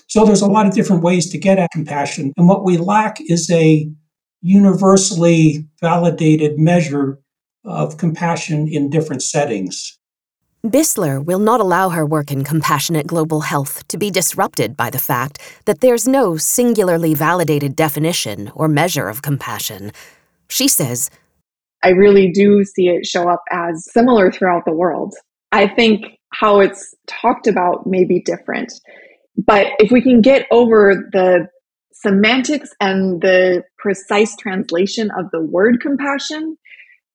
So 0.07 0.25
there's 0.25 0.41
a 0.41 0.47
lot 0.47 0.67
of 0.67 0.73
different 0.73 1.03
ways 1.03 1.29
to 1.31 1.37
get 1.37 1.57
at 1.59 1.71
compassion. 1.71 2.33
And 2.37 2.47
what 2.47 2.63
we 2.63 2.77
lack 2.77 3.17
is 3.21 3.49
a 3.49 3.89
universally 4.41 5.67
validated 5.81 6.59
measure 6.59 7.19
of 7.63 7.97
compassion 7.97 8.67
in 8.67 8.89
different 8.89 9.23
settings. 9.23 9.97
Buesseler 10.71 11.23
will 11.23 11.39
not 11.39 11.59
allow 11.59 11.89
her 11.89 12.05
work 12.05 12.31
in 12.31 12.43
compassionate 12.43 13.05
global 13.05 13.41
health 13.41 13.87
to 13.87 13.97
be 13.97 14.09
disrupted 14.09 14.75
by 14.75 14.89
the 14.89 14.97
fact 14.97 15.39
that 15.65 15.81
there's 15.81 16.07
no 16.07 16.37
singularly 16.37 17.13
validated 17.13 17.75
definition 17.75 18.51
or 18.55 18.67
measure 18.67 19.07
of 19.07 19.21
compassion. 19.21 19.91
She 20.49 20.67
says, 20.67 21.11
I 21.83 21.89
really 21.89 22.31
do 22.31 22.63
see 22.63 22.87
it 22.87 23.05
show 23.05 23.29
up 23.29 23.43
as 23.51 23.87
similar 23.91 24.31
throughout 24.31 24.65
the 24.65 24.73
world. 24.73 25.13
I 25.51 25.67
think 25.67 26.05
how 26.31 26.59
it's 26.61 26.95
talked 27.07 27.45
about 27.45 27.85
may 27.85 28.03
be 28.03 28.19
different. 28.19 28.73
But 29.37 29.67
if 29.79 29.91
we 29.91 30.01
can 30.01 30.21
get 30.21 30.47
over 30.49 31.09
the 31.11 31.47
semantics 31.93 32.71
and 32.81 33.21
the 33.21 33.63
precise 33.77 34.35
translation 34.35 35.11
of 35.17 35.29
the 35.31 35.41
word 35.41 35.79
compassion, 35.79 36.57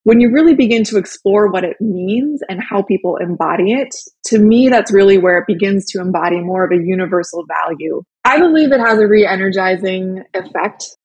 when 0.04 0.20
you 0.20 0.30
really 0.30 0.54
begin 0.54 0.84
to 0.84 0.96
explore 0.96 1.48
what 1.50 1.64
it 1.64 1.76
means 1.80 2.40
and 2.48 2.60
how 2.62 2.82
people 2.82 3.16
embody 3.16 3.72
it, 3.72 3.94
to 4.26 4.38
me, 4.38 4.68
that's 4.68 4.92
really 4.92 5.18
where 5.18 5.38
it 5.38 5.46
begins 5.46 5.86
to 5.86 6.00
embody 6.00 6.40
more 6.40 6.64
of 6.64 6.72
a 6.72 6.82
universal 6.82 7.44
value. 7.46 8.02
I 8.24 8.38
believe 8.38 8.72
it 8.72 8.80
has 8.80 8.98
a 8.98 9.06
re 9.06 9.26
energizing 9.26 10.24
effect. 10.34 10.96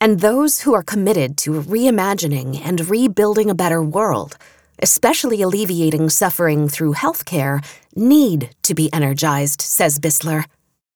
And 0.00 0.20
those 0.20 0.60
who 0.60 0.74
are 0.74 0.82
committed 0.82 1.38
to 1.38 1.52
reimagining 1.62 2.60
and 2.62 2.88
rebuilding 2.90 3.48
a 3.48 3.54
better 3.54 3.82
world, 3.82 4.36
especially 4.82 5.40
alleviating 5.40 6.10
suffering 6.10 6.68
through 6.68 6.94
healthcare, 6.94 7.64
need 7.94 8.50
to 8.62 8.74
be 8.74 8.92
energized, 8.92 9.62
says 9.62 9.98
Buesseler. 9.98 10.44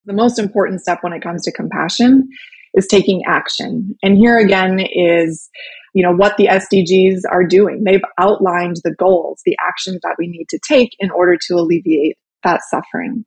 The 0.04 0.12
most 0.12 0.38
important 0.38 0.80
step 0.80 0.99
when 1.02 1.12
it 1.12 1.23
comes 1.23 1.44
to 1.44 1.52
compassion 1.52 2.28
is 2.75 2.87
taking 2.87 3.23
action. 3.26 3.97
And 4.02 4.18
here 4.18 4.38
again 4.38 4.80
is, 4.80 5.49
you 5.94 6.02
know, 6.02 6.12
what 6.12 6.37
the 6.37 6.47
SDGs 6.47 7.20
are 7.30 7.44
doing. 7.44 7.85
They've 7.85 8.00
outlined 8.18 8.76
the 8.85 8.94
goals, 8.94 9.42
the 9.44 9.56
actions 9.61 10.00
that 10.02 10.16
we 10.18 10.26
need 10.28 10.49
to 10.50 10.59
take 10.66 10.90
in 10.99 11.11
order 11.11 11.37
to 11.49 11.54
alleviate 11.54 12.16
that 12.44 12.61
suffering. 12.70 13.25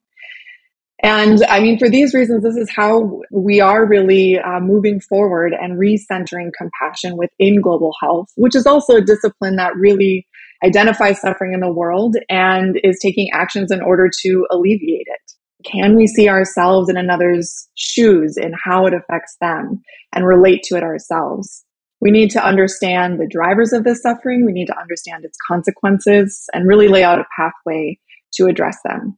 And 1.02 1.44
I 1.50 1.60
mean, 1.60 1.78
for 1.78 1.90
these 1.90 2.14
reasons, 2.14 2.44
this 2.44 2.56
is 2.56 2.72
how 2.74 3.22
we 3.32 3.60
are 3.60 3.86
really 3.86 4.40
uh, 4.40 4.62
moving 4.62 5.02
forward 5.02 5.54
and 5.54 5.78
recentering 5.78 6.52
compassion 6.58 7.18
within 7.18 7.62
global 7.62 7.92
health, 8.02 8.30
which 8.36 8.56
is 8.56 8.66
also 8.66 8.96
a 8.96 9.02
discipline 9.02 9.58
that 9.58 9.76
really 9.76 10.26
identifies 10.64 11.20
suffering 11.20 11.54
in 11.54 11.60
the 11.60 11.72
world 11.72 12.16
and 12.30 12.80
is 12.86 13.00
taking 13.02 13.28
actions 13.34 13.70
in 13.70 13.82
order 13.82 14.10
to 14.22 14.48
alleviate 14.50 15.08
it 15.08 15.34
can 15.64 15.96
we 15.96 16.08
see 16.08 16.30
ourselves 16.30 16.90
in 16.90 16.98
another's 16.98 17.70
shoes 17.76 18.38
and 18.38 18.54
how 18.64 18.86
it 18.86 18.94
affects 18.94 19.36
them 19.40 19.82
and 20.14 20.26
relate 20.26 20.64
to 20.64 20.76
it 20.76 20.84
ourselves? 20.84 21.64
We 22.04 22.12
need 22.12 22.32
to 22.32 22.46
understand 22.46 23.18
the 23.18 23.30
drivers 23.30 23.72
of 23.72 23.86
this 23.86 24.02
suffering. 24.02 24.46
We 24.46 24.52
need 24.52 24.66
to 24.66 24.78
understand 24.78 25.24
its 25.24 25.38
consequences 25.48 26.50
and 26.52 26.68
really 26.68 26.90
lay 26.90 27.02
out 27.02 27.18
a 27.18 27.26
pathway 27.34 27.98
to 28.34 28.48
address 28.48 28.78
them. 28.84 29.18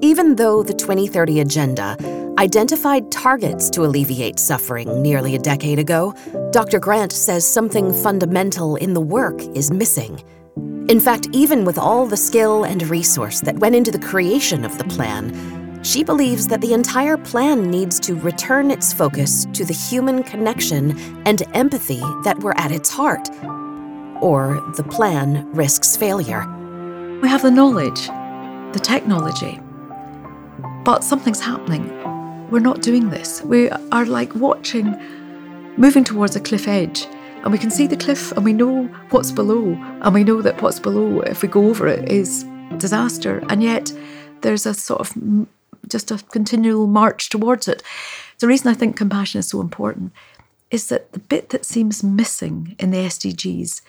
Even 0.00 0.36
though 0.36 0.62
the 0.62 0.72
2030 0.72 1.40
Agenda 1.40 1.96
identified 2.38 3.10
targets 3.10 3.70
to 3.70 3.84
alleviate 3.84 4.38
suffering 4.38 5.02
nearly 5.02 5.34
a 5.34 5.40
decade 5.40 5.80
ago, 5.80 6.14
Dr. 6.52 6.78
Grant 6.78 7.10
says 7.10 7.44
something 7.44 7.92
fundamental 7.92 8.76
in 8.76 8.94
the 8.94 9.00
work 9.00 9.42
is 9.56 9.72
missing. 9.72 10.22
In 10.88 11.00
fact, 11.00 11.26
even 11.32 11.64
with 11.64 11.76
all 11.76 12.06
the 12.06 12.16
skill 12.16 12.62
and 12.62 12.88
resource 12.88 13.40
that 13.40 13.58
went 13.58 13.74
into 13.74 13.90
the 13.90 13.98
creation 13.98 14.64
of 14.64 14.78
the 14.78 14.84
plan, 14.84 15.32
she 15.82 16.02
believes 16.02 16.48
that 16.48 16.60
the 16.60 16.74
entire 16.74 17.16
plan 17.16 17.70
needs 17.70 18.00
to 18.00 18.14
return 18.14 18.70
its 18.70 18.92
focus 18.92 19.46
to 19.52 19.64
the 19.64 19.72
human 19.72 20.22
connection 20.22 20.98
and 21.26 21.42
empathy 21.54 22.00
that 22.24 22.38
were 22.40 22.56
at 22.58 22.72
its 22.72 22.90
heart. 22.90 23.28
Or 24.20 24.60
the 24.76 24.82
plan 24.82 25.50
risks 25.52 25.96
failure. 25.96 26.46
We 27.22 27.28
have 27.28 27.42
the 27.42 27.50
knowledge, 27.50 28.06
the 28.72 28.80
technology, 28.82 29.60
but 30.84 31.04
something's 31.04 31.40
happening. 31.40 31.88
We're 32.50 32.60
not 32.60 32.82
doing 32.82 33.10
this. 33.10 33.42
We 33.42 33.70
are 33.70 34.06
like 34.06 34.34
watching, 34.34 34.96
moving 35.76 36.04
towards 36.04 36.34
a 36.34 36.40
cliff 36.40 36.66
edge 36.66 37.06
and 37.42 37.52
we 37.52 37.58
can 37.58 37.70
see 37.70 37.86
the 37.86 37.96
cliff 37.96 38.32
and 38.32 38.44
we 38.44 38.52
know 38.52 38.84
what's 39.10 39.30
below 39.30 39.72
and 40.02 40.14
we 40.14 40.24
know 40.24 40.42
that 40.42 40.60
what's 40.60 40.80
below 40.80 41.20
if 41.20 41.42
we 41.42 41.48
go 41.48 41.66
over 41.68 41.86
it 41.86 42.08
is 42.10 42.44
disaster 42.78 43.42
and 43.48 43.62
yet 43.62 43.92
there's 44.40 44.66
a 44.66 44.74
sort 44.74 45.00
of 45.00 45.16
just 45.86 46.10
a 46.10 46.18
continual 46.30 46.86
march 46.86 47.28
towards 47.28 47.68
it. 47.68 47.82
The 48.38 48.46
reason 48.46 48.68
i 48.68 48.74
think 48.74 48.96
compassion 48.96 49.40
is 49.40 49.48
so 49.48 49.60
important 49.60 50.12
is 50.70 50.88
that 50.88 51.12
the 51.12 51.18
bit 51.18 51.48
that 51.50 51.64
seems 51.64 52.04
missing 52.04 52.76
in 52.78 52.90
the 52.90 52.98
sdgs 52.98 53.80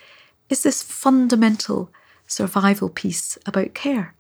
is 0.50 0.64
this 0.64 0.82
fundamental 0.82 1.92
survival 2.26 2.90
piece 2.90 3.38
about 3.46 3.74
care. 3.74 4.16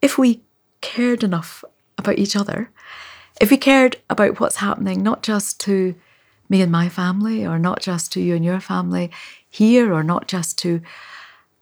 If 0.00 0.16
we 0.16 0.42
cared 0.80 1.22
enough 1.22 1.64
about 1.98 2.18
each 2.18 2.36
other 2.36 2.70
if 3.40 3.50
we 3.50 3.56
cared 3.56 3.96
about 4.08 4.38
what's 4.38 4.56
happening 4.56 5.02
not 5.02 5.22
just 5.22 5.58
to 5.60 5.94
me 6.50 6.60
and 6.60 6.70
my 6.70 6.88
family, 6.88 7.46
or 7.46 7.58
not 7.58 7.80
just 7.80 8.12
to 8.12 8.20
you 8.20 8.34
and 8.34 8.44
your 8.44 8.60
family 8.60 9.10
here, 9.48 9.94
or 9.94 10.02
not 10.02 10.26
just 10.26 10.58
to 10.58 10.82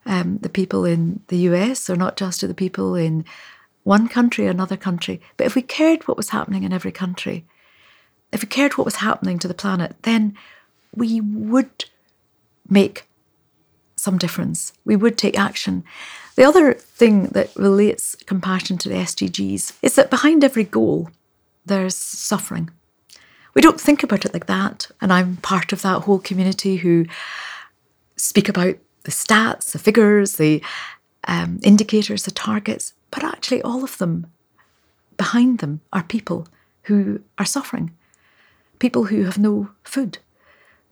um, 0.07 0.39
the 0.39 0.49
people 0.49 0.87
in 0.87 1.21
the 1.29 1.37
US, 1.51 1.91
or 1.91 1.95
not 1.95 2.17
just 2.17 2.41
to 2.41 2.49
the 2.49 2.55
people 2.55 2.95
in 2.95 3.25
one 3.89 4.07
country 4.07 4.47
another 4.47 4.77
country. 4.77 5.19
But 5.39 5.47
if 5.47 5.55
we 5.55 5.63
cared 5.63 6.07
what 6.07 6.19
was 6.19 6.29
happening 6.29 6.63
in 6.63 6.75
every 6.75 6.93
country, 6.93 7.47
if 8.31 8.43
we 8.43 8.47
cared 8.47 8.75
what 8.77 8.85
was 8.85 8.97
happening 8.97 9.39
to 9.39 9.49
the 9.49 9.55
planet, 9.55 9.97
then 10.03 10.37
we 10.95 11.23
would 11.23 11.87
make 12.69 13.09
some 13.97 14.19
difference. 14.19 14.75
We 14.85 14.95
would 14.95 15.17
take 15.17 15.39
action. 15.39 15.85
The 16.37 16.45
other 16.45 16.75
thing 16.75 17.29
that 17.29 17.57
relates 17.57 18.15
compassion 18.27 18.77
to 18.79 18.91
the 18.91 18.97
SDGs 18.97 19.79
is 19.81 19.95
that 19.95 20.11
behind 20.11 20.45
every 20.45 20.65
goal, 20.65 21.11
there's 21.65 21.97
suffering. 21.97 22.69
We 23.55 23.63
don't 23.63 23.81
think 23.81 24.03
about 24.03 24.27
it 24.27 24.35
like 24.35 24.47
that. 24.47 24.91
And 25.01 25.11
I'm 25.11 25.39
part 25.39 25.73
of 25.73 25.81
that 25.81 26.03
whole 26.03 26.19
community 26.19 26.77
who 26.77 27.07
speak 28.17 28.51
about 28.51 28.77
the 29.05 29.11
stats, 29.11 29.73
the 29.73 29.79
figures, 29.79 30.37
the 30.37 30.63
um, 31.27 31.59
indicators, 31.63 32.25
the 32.25 32.31
targets, 32.31 32.93
but 33.11 33.25
actually, 33.25 33.63
all 33.63 33.85
of 33.85 33.99
them, 33.99 34.27
behind 35.17 35.59
them, 35.59 35.81
are 35.93 36.03
people 36.03 36.47
who 36.85 37.21
are 37.39 37.45
suffering, 37.45 37.93
people 38.79 39.05
who 39.05 39.25
have 39.25 39.39
no 39.39 39.71
food. 39.85 40.19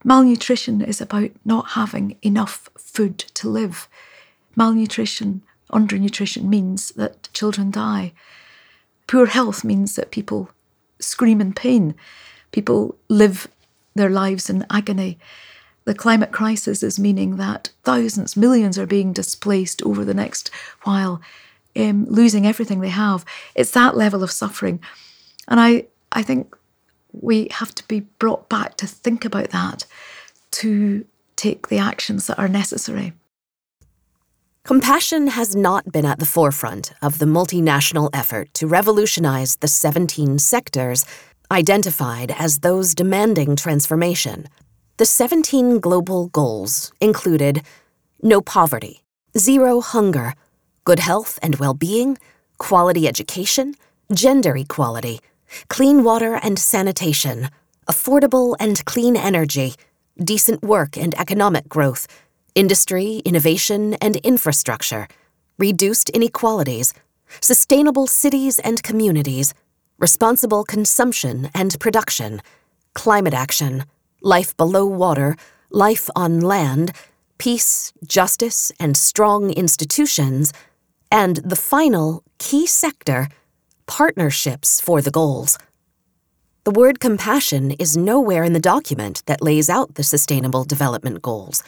Malnutrition 0.04 0.82
is 0.82 1.00
about 1.00 1.30
not 1.44 1.70
having 1.70 2.16
enough 2.22 2.68
food 2.78 3.18
to 3.18 3.48
live. 3.48 3.88
Malnutrition, 4.54 5.42
undernutrition 5.72 6.44
means 6.44 6.90
that 6.92 7.28
children 7.32 7.70
die. 7.70 8.12
Poor 9.06 9.26
health 9.26 9.64
means 9.64 9.96
that 9.96 10.10
people 10.10 10.50
scream 10.98 11.40
in 11.40 11.52
pain. 11.52 11.94
People 12.52 12.96
live 13.08 13.48
their 13.94 14.10
lives 14.10 14.48
in 14.48 14.66
agony. 14.70 15.18
The 15.84 15.94
climate 15.94 16.32
crisis 16.32 16.82
is 16.82 16.98
meaning 16.98 17.36
that 17.36 17.70
thousands, 17.84 18.36
millions 18.36 18.78
are 18.78 18.86
being 18.86 19.12
displaced 19.12 19.82
over 19.82 20.04
the 20.04 20.14
next 20.14 20.50
while, 20.82 21.20
um, 21.76 22.06
losing 22.06 22.46
everything 22.46 22.80
they 22.80 22.88
have. 22.88 23.24
It's 23.54 23.72
that 23.72 23.96
level 23.96 24.22
of 24.22 24.30
suffering. 24.30 24.80
And 25.48 25.60
I, 25.60 25.86
I 26.12 26.22
think 26.22 26.56
we 27.12 27.48
have 27.50 27.74
to 27.74 27.86
be 27.88 28.00
brought 28.00 28.48
back 28.48 28.76
to 28.78 28.86
think 28.86 29.24
about 29.24 29.50
that, 29.50 29.86
to 30.52 31.04
take 31.36 31.68
the 31.68 31.78
actions 31.78 32.26
that 32.26 32.38
are 32.38 32.48
necessary. 32.48 33.12
Compassion 34.64 35.28
has 35.28 35.54
not 35.54 35.92
been 35.92 36.04
at 36.04 36.18
the 36.18 36.26
forefront 36.26 36.92
of 37.00 37.20
the 37.20 37.26
multinational 37.26 38.10
effort 38.12 38.52
to 38.54 38.66
revolutionize 38.66 39.56
the 39.56 39.68
17 39.68 40.40
sectors 40.40 41.04
identified 41.52 42.34
as 42.36 42.58
those 42.58 42.94
demanding 42.94 43.54
transformation. 43.54 44.48
The 44.96 45.06
17 45.06 45.78
global 45.78 46.28
goals 46.28 46.92
included 47.00 47.62
no 48.22 48.40
poverty, 48.40 49.04
zero 49.38 49.80
hunger, 49.80 50.34
good 50.86 51.00
health 51.00 51.38
and 51.42 51.56
well 51.56 51.74
being, 51.74 52.16
quality 52.58 53.06
education, 53.08 53.74
gender 54.14 54.56
equality, 54.56 55.18
clean 55.68 56.04
water 56.04 56.38
and 56.42 56.58
sanitation, 56.58 57.48
affordable 57.90 58.54
and 58.60 58.84
clean 58.84 59.16
energy, 59.16 59.74
decent 60.22 60.62
work 60.62 60.96
and 60.96 61.12
economic 61.18 61.68
growth, 61.68 62.06
industry, 62.54 63.20
innovation, 63.24 63.94
and 63.94 64.16
infrastructure, 64.16 65.08
reduced 65.58 66.08
inequalities, 66.10 66.94
sustainable 67.40 68.06
cities 68.06 68.60
and 68.60 68.82
communities, 68.84 69.54
responsible 69.98 70.62
consumption 70.62 71.50
and 71.52 71.80
production, 71.80 72.40
climate 72.94 73.34
action, 73.34 73.84
life 74.22 74.56
below 74.56 74.86
water, 74.86 75.36
life 75.68 76.08
on 76.14 76.40
land, 76.40 76.92
peace, 77.38 77.92
justice, 78.06 78.70
and 78.78 78.96
strong 78.96 79.50
institutions, 79.50 80.52
and 81.10 81.36
the 81.38 81.56
final 81.56 82.22
key 82.38 82.66
sector 82.66 83.28
partnerships 83.86 84.80
for 84.80 85.00
the 85.00 85.10
goals. 85.10 85.58
The 86.64 86.72
word 86.72 86.98
compassion 86.98 87.70
is 87.72 87.96
nowhere 87.96 88.42
in 88.42 88.52
the 88.52 88.60
document 88.60 89.22
that 89.26 89.40
lays 89.40 89.70
out 89.70 89.94
the 89.94 90.02
Sustainable 90.02 90.64
Development 90.64 91.22
Goals. 91.22 91.62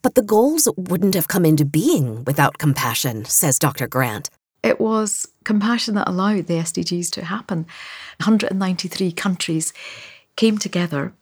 But 0.00 0.14
the 0.14 0.22
goals 0.22 0.68
wouldn't 0.76 1.14
have 1.14 1.26
come 1.26 1.44
into 1.44 1.64
being 1.64 2.24
without 2.24 2.58
compassion, 2.58 3.24
says 3.24 3.58
Dr. 3.58 3.88
Grant. 3.88 4.30
It 4.62 4.80
was 4.80 5.26
compassion 5.44 5.96
that 5.96 6.08
allowed 6.08 6.46
the 6.46 6.54
SDGs 6.54 7.10
to 7.10 7.24
happen. 7.24 7.66
193 8.18 9.10
countries 9.10 9.72
came 10.36 10.56
together, 10.56 11.12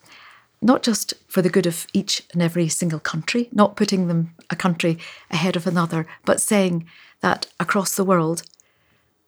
not 0.60 0.82
just 0.82 1.14
for 1.26 1.40
the 1.40 1.48
good 1.48 1.66
of 1.66 1.86
each 1.94 2.22
and 2.34 2.42
every 2.42 2.68
single 2.68 3.00
country, 3.00 3.48
not 3.50 3.76
putting 3.76 4.08
them 4.08 4.34
a 4.50 4.56
country 4.56 4.98
ahead 5.30 5.56
of 5.56 5.66
another, 5.66 6.06
but 6.26 6.40
saying 6.40 6.86
that 7.20 7.46
across 7.58 7.94
the 7.94 8.04
world, 8.04 8.42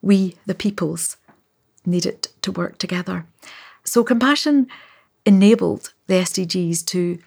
we, 0.00 0.36
the 0.46 0.54
peoples, 0.54 1.16
needed 1.84 2.28
to 2.42 2.52
work 2.52 2.78
together. 2.78 3.26
So 3.84 4.04
compassion 4.04 4.68
enabled 5.26 5.92
the 6.06 6.14
SDGs 6.14 6.84
to, 6.86 7.18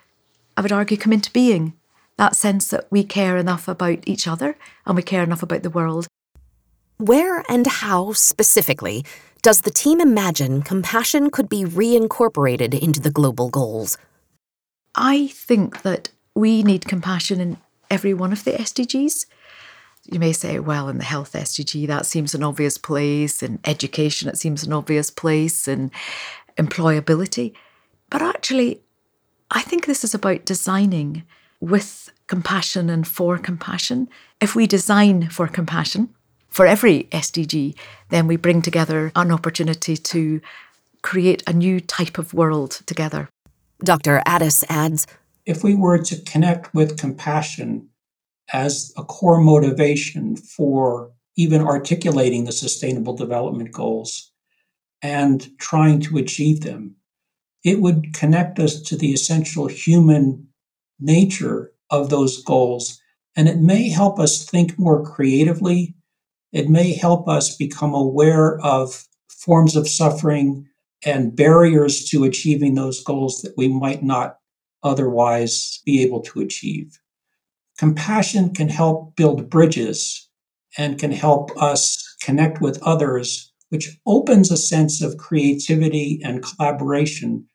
I 0.57 0.61
would 0.61 0.71
argue, 0.71 0.97
come 0.97 1.13
into 1.13 1.31
being. 1.31 1.73
That 2.17 2.35
sense 2.35 2.69
that 2.69 2.87
we 2.89 3.03
care 3.03 3.35
enough 3.35 3.67
about 3.67 3.99
each 4.05 4.27
other 4.27 4.57
and 4.85 4.95
we 4.95 5.03
care 5.03 5.23
enough 5.23 5.43
about 5.43 5.63
the 5.63 5.69
world. 5.69 6.07
Where 6.97 7.43
and 7.49 7.67
how 7.67 8.13
specifically 8.13 9.03
does 9.41 9.61
the 9.61 9.69
team 9.69 9.99
imagine 9.99 10.61
compassion 10.61 11.29
could 11.29 11.49
be 11.49 11.65
reincorporated 11.65 12.77
into 12.81 13.01
the 13.01 13.11
global 13.11 13.49
goals? 13.49 13.97
I 14.95 15.27
think 15.27 15.81
that 15.81 16.09
we 16.33 16.63
need 16.63 16.87
compassion 16.87 17.41
in 17.41 17.57
every 17.91 18.13
one 18.13 18.31
of 18.31 18.45
the 18.45 18.53
SDGs. 18.53 19.25
You 20.11 20.19
may 20.19 20.33
say, 20.33 20.59
well, 20.59 20.87
in 20.87 20.99
the 20.99 21.03
health 21.03 21.33
SDG, 21.33 21.87
that 21.87 22.05
seems 22.05 22.35
an 22.35 22.43
obvious 22.43 22.77
place. 22.77 23.41
In 23.41 23.59
education, 23.65 24.29
it 24.29 24.37
seems 24.37 24.63
an 24.63 24.73
obvious 24.73 25.09
place. 25.09 25.67
In 25.67 25.91
employability. 26.57 27.53
But 28.09 28.21
actually, 28.21 28.81
I 29.51 29.61
think 29.61 29.85
this 29.85 30.03
is 30.03 30.13
about 30.13 30.45
designing 30.45 31.23
with 31.59 32.11
compassion 32.27 32.89
and 32.89 33.07
for 33.07 33.37
compassion. 33.37 34.07
If 34.41 34.55
we 34.55 34.67
design 34.67 35.29
for 35.29 35.47
compassion 35.47 36.13
for 36.49 36.65
every 36.65 37.03
SDG, 37.11 37.75
then 38.09 38.27
we 38.27 38.35
bring 38.35 38.61
together 38.61 39.11
an 39.15 39.31
opportunity 39.31 39.97
to 39.97 40.41
create 41.01 41.43
a 41.47 41.53
new 41.53 41.79
type 41.79 42.17
of 42.17 42.33
world 42.33 42.81
together. 42.85 43.29
Dr. 43.83 44.21
Addiss 44.25 44.63
adds 44.69 45.05
If 45.45 45.63
we 45.63 45.75
were 45.75 45.99
to 45.99 46.21
connect 46.21 46.73
with 46.73 46.97
compassion 46.97 47.89
as 48.53 48.93
a 48.97 49.03
core 49.03 49.41
motivation 49.41 50.35
for 50.35 51.11
even 51.37 51.61
articulating 51.61 52.45
the 52.45 52.51
Sustainable 52.51 53.15
Development 53.15 53.71
Goals 53.71 54.31
and 55.01 55.57
trying 55.59 55.99
to 56.01 56.17
achieve 56.17 56.61
them, 56.61 56.95
it 57.63 57.81
would 57.81 58.13
connect 58.13 58.59
us 58.59 58.81
to 58.83 58.95
the 58.95 59.11
essential 59.11 59.67
human 59.67 60.47
nature 60.99 61.71
of 61.89 62.09
those 62.09 62.43
goals. 62.43 63.01
And 63.35 63.49
it 63.49 63.57
may 63.57 63.89
help 63.89 64.19
us 64.19 64.45
think 64.45 64.79
more 64.79 65.03
creatively. 65.03 65.95
It 66.51 66.69
may 66.69 66.93
help 66.93 67.27
us 67.27 67.55
become 67.55 67.93
aware 67.93 68.59
of 68.61 69.05
forms 69.29 69.75
of 69.75 69.87
suffering 69.87 70.67
and 71.05 71.35
barriers 71.35 72.05
to 72.09 72.23
achieving 72.23 72.75
those 72.75 73.03
goals 73.03 73.41
that 73.41 73.53
we 73.57 73.67
might 73.67 74.03
not 74.03 74.37
otherwise 74.83 75.81
be 75.85 76.01
able 76.01 76.21
to 76.21 76.41
achieve. 76.41 76.99
Compassion 77.77 78.53
can 78.53 78.69
help 78.69 79.15
build 79.15 79.49
bridges 79.49 80.29
and 80.77 80.99
can 80.99 81.11
help 81.11 81.51
us 81.61 82.15
connect 82.21 82.61
with 82.61 82.81
others, 82.83 83.51
which 83.69 83.97
opens 84.05 84.51
a 84.51 84.57
sense 84.57 85.01
of 85.01 85.17
creativity 85.17 86.21
and 86.23 86.43
collaboration 86.43 87.45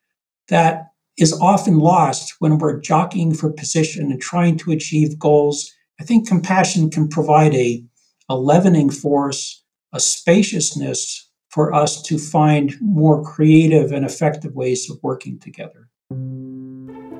that 0.48 0.88
is 1.18 1.38
often 1.40 1.78
lost 1.78 2.35
when 2.38 2.59
we're 2.59 2.80
jockeying 2.80 3.35
for 3.35 3.52
position 3.52 4.11
and 4.11 4.20
trying 4.20 4.56
to 4.56 4.72
achieve 4.72 5.18
goals. 5.18 5.70
I 6.00 6.04
think 6.04 6.26
compassion 6.26 6.90
can 6.90 7.09
provide 7.09 7.54
a, 7.54 7.85
a 8.28 8.37
leavening 8.37 8.90
force, 8.90 9.62
a 9.92 10.00
spaciousness 10.00 11.30
for 11.50 11.74
us 11.74 12.00
to 12.02 12.18
find 12.18 12.74
more 12.80 13.22
creative 13.22 13.92
and 13.92 14.04
effective 14.04 14.54
ways 14.54 14.88
of 14.88 14.98
working 15.02 15.38
together. 15.38 15.89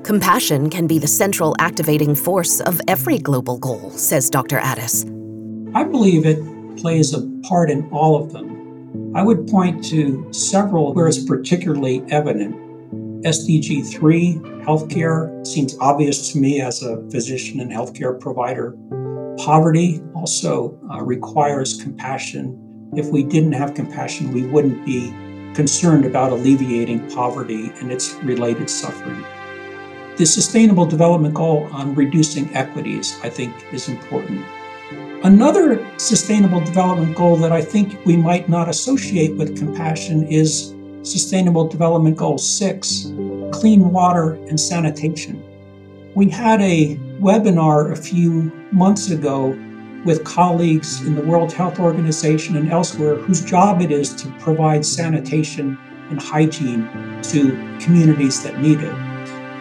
Compassion 0.03 0.67
can 0.71 0.87
be 0.87 0.97
the 0.97 1.07
central 1.07 1.55
activating 1.59 2.15
force 2.15 2.59
of 2.61 2.81
every 2.87 3.19
global 3.19 3.59
goal, 3.59 3.91
says 3.91 4.31
Dr. 4.31 4.57
Addiss. 4.57 5.05
I 5.75 5.83
believe 5.83 6.25
it 6.25 6.39
plays 6.77 7.13
a 7.13 7.21
part 7.43 7.69
in 7.69 7.87
all 7.91 8.21
of 8.21 8.33
them. 8.33 9.15
I 9.15 9.21
would 9.21 9.47
point 9.47 9.83
to 9.85 10.27
several 10.33 10.93
where 10.93 11.07
it's 11.07 11.23
particularly 11.23 12.03
evident. 12.09 12.55
SDG 13.23 13.87
3, 13.87 14.35
healthcare, 14.65 15.45
seems 15.45 15.77
obvious 15.79 16.31
to 16.31 16.39
me 16.39 16.61
as 16.61 16.81
a 16.81 17.07
physician 17.11 17.59
and 17.59 17.71
healthcare 17.71 18.19
provider. 18.19 18.75
Poverty 19.37 20.01
also 20.15 20.79
uh, 20.91 20.99
requires 21.03 21.79
compassion. 21.81 22.89
If 22.97 23.09
we 23.09 23.23
didn't 23.23 23.53
have 23.53 23.75
compassion, 23.75 24.33
we 24.33 24.47
wouldn't 24.47 24.83
be 24.83 25.11
concerned 25.53 26.05
about 26.05 26.31
alleviating 26.31 27.07
poverty 27.11 27.71
and 27.79 27.91
its 27.91 28.15
related 28.23 28.67
suffering. 28.67 29.23
The 30.21 30.27
Sustainable 30.27 30.85
Development 30.85 31.33
Goal 31.33 31.67
on 31.71 31.95
reducing 31.95 32.55
equities, 32.55 33.19
I 33.23 33.29
think, 33.29 33.55
is 33.73 33.89
important. 33.89 34.45
Another 35.23 35.83
Sustainable 35.97 36.59
Development 36.59 37.15
Goal 37.15 37.37
that 37.37 37.51
I 37.51 37.63
think 37.63 37.97
we 38.05 38.15
might 38.15 38.47
not 38.47 38.69
associate 38.69 39.35
with 39.35 39.57
compassion 39.57 40.27
is 40.27 40.75
Sustainable 41.01 41.67
Development 41.67 42.15
Goal 42.15 42.37
6 42.37 43.13
clean 43.51 43.91
water 43.91 44.33
and 44.47 44.59
sanitation. 44.59 45.43
We 46.13 46.29
had 46.29 46.61
a 46.61 46.97
webinar 47.19 47.91
a 47.91 47.95
few 47.95 48.51
months 48.71 49.09
ago 49.09 49.59
with 50.05 50.23
colleagues 50.23 51.01
in 51.01 51.15
the 51.15 51.23
World 51.23 51.51
Health 51.51 51.79
Organization 51.79 52.57
and 52.57 52.71
elsewhere 52.71 53.15
whose 53.15 53.43
job 53.43 53.81
it 53.81 53.89
is 53.91 54.13
to 54.21 54.29
provide 54.33 54.85
sanitation 54.85 55.79
and 56.11 56.21
hygiene 56.21 56.87
to 57.23 57.77
communities 57.79 58.43
that 58.43 58.59
need 58.59 58.81
it. 58.81 59.10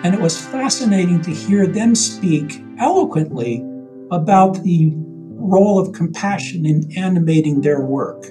And 0.02 0.14
it 0.14 0.20
was 0.20 0.38
fascinating 0.38 1.20
to 1.22 1.30
hear 1.30 1.66
them 1.66 1.94
speak 1.94 2.62
eloquently 2.78 3.64
about 4.10 4.62
the 4.62 4.92
role 4.94 5.78
of 5.78 5.94
compassion 5.94 6.64
in 6.64 6.90
animating 6.96 7.60
their 7.60 7.80
work. 7.80 8.22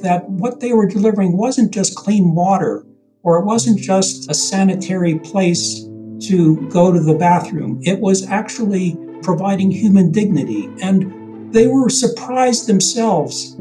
That 0.00 0.28
what 0.28 0.60
they 0.60 0.72
were 0.72 0.86
delivering 0.86 1.36
wasn't 1.36 1.72
just 1.72 1.94
clean 1.94 2.34
water, 2.34 2.84
or 3.22 3.38
it 3.38 3.46
wasn't 3.46 3.80
just 3.80 4.30
a 4.30 4.34
sanitary 4.34 5.18
place 5.18 5.84
to 6.28 6.68
go 6.68 6.92
to 6.92 7.00
the 7.00 7.14
bathroom. 7.14 7.80
It 7.82 8.00
was 8.00 8.26
actually 8.26 8.96
providing 9.22 9.70
human 9.70 10.12
dignity. 10.12 10.70
And 10.82 11.52
they 11.54 11.66
were 11.68 11.88
surprised 11.88 12.66
themselves 12.66 13.56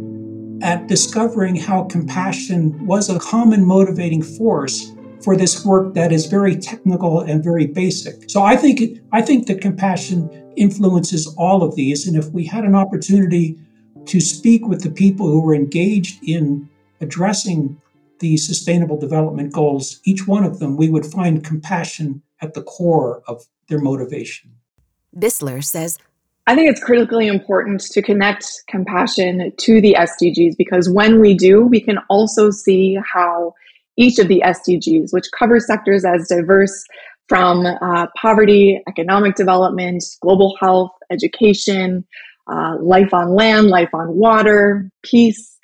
at 0.62 0.88
discovering 0.88 1.56
how 1.56 1.84
compassion 1.86 2.86
was 2.86 3.10
a 3.10 3.19
common 3.19 3.65
motivating 3.65 4.21
force 4.21 4.91
for 5.24 5.38
this 5.38 5.66
work 5.66 5.94
that 5.94 6.12
is 6.12 6.26
very 6.26 6.56
technical 6.56 7.22
and 7.22 7.44
very 7.44 7.66
basic. 7.66 8.30
So 8.30 8.44
I 8.44 8.56
think 8.56 9.00
I 9.12 9.22
think 9.22 9.48
that 9.48 9.62
compassion 9.62 10.30
influences 10.56 11.34
all 11.38 11.64
of 11.64 11.76
these 11.76 12.08
and 12.08 12.16
if 12.16 12.30
we 12.32 12.46
had 12.46 12.64
an 12.64 12.76
opportunity 12.76 13.58
to 14.06 14.20
speak 14.20 14.68
with 14.68 14.84
the 14.84 14.92
people 14.92 15.28
who 15.28 15.42
were 15.42 15.56
engaged 15.56 16.24
in 16.24 16.70
addressing 17.02 17.82
the 18.20 18.38
sustainable 18.38 19.00
development 19.00 19.52
goals, 19.52 20.00
each 20.04 20.28
one 20.28 20.44
of 20.44 20.60
them 20.60 20.78
we 20.78 20.90
would 20.90 21.06
find 21.06 21.44
compassion 21.44 22.22
at 22.42 22.54
the 22.54 22.62
core 22.64 23.24
of 23.28 23.44
their 23.68 23.80
motivation. 23.80 24.52
Buesseler 25.16 25.64
says 25.64 25.98
I 26.46 26.56
think 26.56 26.70
it's 26.70 26.84
critically 26.84 27.28
important 27.28 27.80
to 27.80 28.02
connect 28.02 28.64
compassion 28.68 29.54
to 29.56 29.80
the 29.80 29.96
SDGs 29.98 30.58
because 30.58 30.90
when 30.90 31.22
we 31.22 31.34
do, 31.34 31.66
we 31.66 31.80
can 31.80 32.00
also 32.10 32.52
see 32.52 33.00
how 33.14 33.54
each 33.97 34.19
of 34.19 34.27
the 34.27 34.41
SDGs, 34.45 35.12
which 35.12 35.25
covers 35.38 35.67
sectors 35.67 36.06
as 36.06 36.27
diverse 36.27 36.86
from 37.29 37.65
uh, 37.65 38.08
poverty, 38.19 38.82
economic 38.88 39.36
development, 39.36 40.03
global 40.21 40.56
health, 40.60 40.91
education, 41.12 42.06
uh, 42.51 42.75
life 42.82 43.13
on 43.13 43.36
land, 43.36 43.67
life 43.67 43.89
on 43.93 44.15
water, 44.15 44.89
peace. 45.03 45.58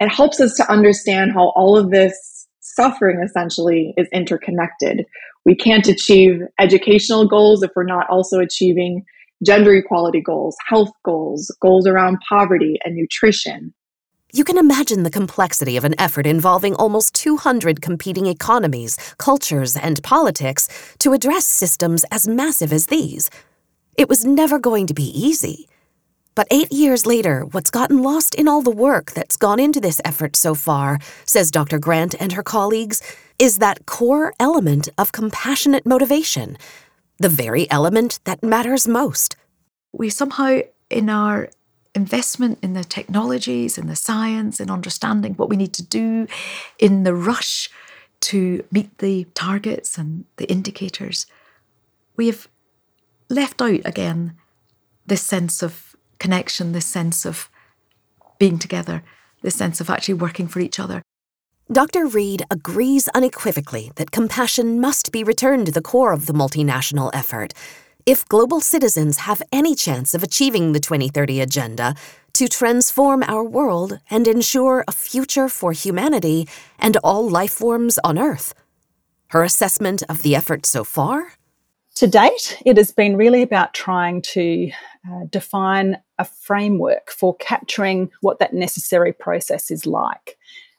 It 0.00 0.08
helps 0.08 0.40
us 0.40 0.54
to 0.56 0.70
understand 0.70 1.32
how 1.32 1.50
all 1.50 1.76
of 1.76 1.90
this 1.90 2.46
suffering 2.60 3.22
essentially 3.22 3.94
is 3.96 4.08
interconnected. 4.12 5.06
We 5.44 5.54
can't 5.54 5.86
achieve 5.86 6.40
educational 6.58 7.28
goals 7.28 7.62
if 7.62 7.70
we're 7.76 7.84
not 7.84 8.08
also 8.10 8.40
achieving 8.40 9.04
gender 9.44 9.74
equality 9.74 10.20
goals, 10.20 10.56
health 10.66 10.90
goals, 11.04 11.54
goals 11.60 11.86
around 11.86 12.18
poverty 12.28 12.78
and 12.84 12.96
nutrition. 12.96 13.74
You 14.34 14.42
can 14.42 14.58
imagine 14.58 15.04
the 15.04 15.12
complexity 15.12 15.76
of 15.76 15.84
an 15.84 15.94
effort 15.96 16.26
involving 16.26 16.74
almost 16.74 17.14
200 17.14 17.80
competing 17.80 18.26
economies, 18.26 18.96
cultures, 19.16 19.76
and 19.76 20.02
politics 20.02 20.68
to 20.98 21.12
address 21.12 21.46
systems 21.46 22.04
as 22.10 22.26
massive 22.26 22.72
as 22.72 22.86
these. 22.86 23.30
It 23.96 24.08
was 24.08 24.24
never 24.24 24.58
going 24.58 24.88
to 24.88 24.92
be 24.92 25.04
easy. 25.04 25.68
But 26.34 26.48
eight 26.50 26.72
years 26.72 27.06
later, 27.06 27.44
what's 27.52 27.70
gotten 27.70 28.02
lost 28.02 28.34
in 28.34 28.48
all 28.48 28.60
the 28.60 28.72
work 28.72 29.12
that's 29.12 29.36
gone 29.36 29.60
into 29.60 29.80
this 29.80 30.00
effort 30.04 30.34
so 30.34 30.56
far, 30.56 30.98
says 31.24 31.52
Dr. 31.52 31.78
Grant 31.78 32.16
and 32.20 32.32
her 32.32 32.42
colleagues, 32.42 33.00
is 33.38 33.58
that 33.58 33.86
core 33.86 34.34
element 34.40 34.88
of 34.98 35.12
compassionate 35.12 35.86
motivation, 35.86 36.58
the 37.20 37.28
very 37.28 37.70
element 37.70 38.18
that 38.24 38.42
matters 38.42 38.88
most. 38.88 39.36
We 39.92 40.10
somehow, 40.10 40.62
in 40.90 41.08
our 41.08 41.50
investment 41.94 42.58
in 42.62 42.74
the 42.74 42.84
technologies, 42.84 43.78
in 43.78 43.86
the 43.86 43.96
science, 43.96 44.60
in 44.60 44.70
understanding 44.70 45.34
what 45.34 45.48
we 45.48 45.56
need 45.56 45.72
to 45.74 45.82
do, 45.82 46.26
in 46.78 47.04
the 47.04 47.14
rush 47.14 47.70
to 48.20 48.64
meet 48.70 48.98
the 48.98 49.24
targets 49.34 49.98
and 49.98 50.24
the 50.36 50.50
indicators, 50.50 51.26
we 52.16 52.26
have 52.26 52.48
left 53.28 53.60
out 53.60 53.80
again 53.84 54.36
this 55.06 55.22
sense 55.22 55.62
of 55.62 55.94
connection, 56.18 56.72
this 56.72 56.86
sense 56.86 57.24
of 57.24 57.50
being 58.38 58.58
together, 58.58 59.02
this 59.42 59.54
sense 59.54 59.80
of 59.80 59.90
actually 59.90 60.14
working 60.14 60.48
for 60.48 60.60
each 60.60 60.80
other. 60.80 61.02
Dr. 61.72 62.06
Reid 62.06 62.42
agrees 62.50 63.08
unequivocally 63.14 63.90
that 63.96 64.10
compassion 64.10 64.80
must 64.80 65.12
be 65.12 65.24
returned 65.24 65.66
to 65.66 65.72
the 65.72 65.80
core 65.80 66.12
of 66.12 66.26
the 66.26 66.34
multinational 66.34 67.10
effort 67.14 67.54
if 68.06 68.28
global 68.28 68.60
citizens 68.60 69.18
have 69.18 69.42
any 69.50 69.74
chance 69.74 70.14
of 70.14 70.22
achieving 70.22 70.72
the 70.72 70.80
2030 70.80 71.40
Agenda 71.40 71.94
to 72.34 72.48
transform 72.48 73.22
our 73.22 73.44
world 73.44 73.98
and 74.10 74.28
ensure 74.28 74.84
a 74.86 74.92
future 74.92 75.48
for 75.48 75.72
humanity 75.72 76.48
and 76.78 76.96
all 76.98 77.28
life 77.28 77.52
forms 77.52 77.98
on 78.04 78.18
Earth. 78.18 78.54
Her 79.28 79.42
assessment 79.42 80.02
of 80.08 80.22
the 80.22 80.36
effort 80.36 80.66
so 80.66 80.84
far? 80.84 81.34
To 81.96 82.06
date, 82.08 82.60
it 82.66 82.76
has 82.76 82.90
been 82.90 83.16
really 83.16 83.42
about 83.42 83.72
trying 83.72 84.20
to 84.22 84.70
uh, 85.08 85.24
define 85.30 85.98
a 86.18 86.24
framework 86.24 87.10
for 87.10 87.36
capturing 87.36 88.10
what 88.20 88.40
that 88.40 88.52
necessary 88.52 89.12
process 89.12 89.70
is 89.70 89.86
like 89.86 90.36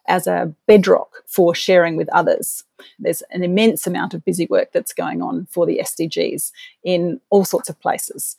as 0.07 0.27
a 0.27 0.53
bedrock 0.67 1.09
for 1.25 1.55
sharing 1.55 1.95
with 1.95 2.09
others. 2.09 2.63
There's 2.99 3.23
an 3.31 3.43
immense 3.43 3.87
amount 3.87 4.13
of 4.13 4.23
busy 4.25 4.47
work 4.49 4.71
that's 4.73 4.93
going 4.93 5.21
on 5.21 5.47
for 5.49 5.65
the 5.65 5.79
SDGs 5.83 6.51
in 6.83 7.19
all 7.29 7.45
sorts 7.45 7.69
of 7.69 7.79
places. 7.79 8.35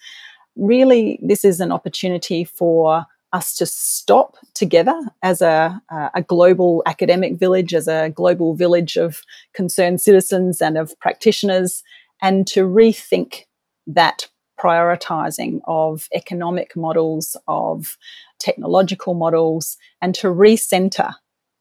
Really, 0.56 1.18
this 1.22 1.44
is 1.44 1.60
an 1.60 1.72
opportunity 1.72 2.44
for 2.44 3.06
us 3.32 3.54
to 3.56 3.66
stop 3.66 4.36
together 4.54 4.98
as 5.22 5.42
a, 5.42 5.80
a 6.14 6.22
global 6.22 6.82
academic 6.86 7.38
village, 7.38 7.74
as 7.74 7.88
a 7.88 8.10
global 8.10 8.54
village 8.54 8.96
of 8.96 9.22
concerned 9.52 10.00
citizens 10.00 10.62
and 10.62 10.78
of 10.78 10.98
practitioners, 11.00 11.82
and 12.22 12.46
to 12.46 12.66
rethink 12.66 13.42
that 13.86 14.28
prioritizing 14.58 15.60
of 15.66 16.08
economic 16.14 16.74
models, 16.74 17.36
of 17.46 17.98
technological 18.38 19.14
models, 19.14 19.76
and 20.00 20.14
to 20.14 20.28
recenter 20.28 21.14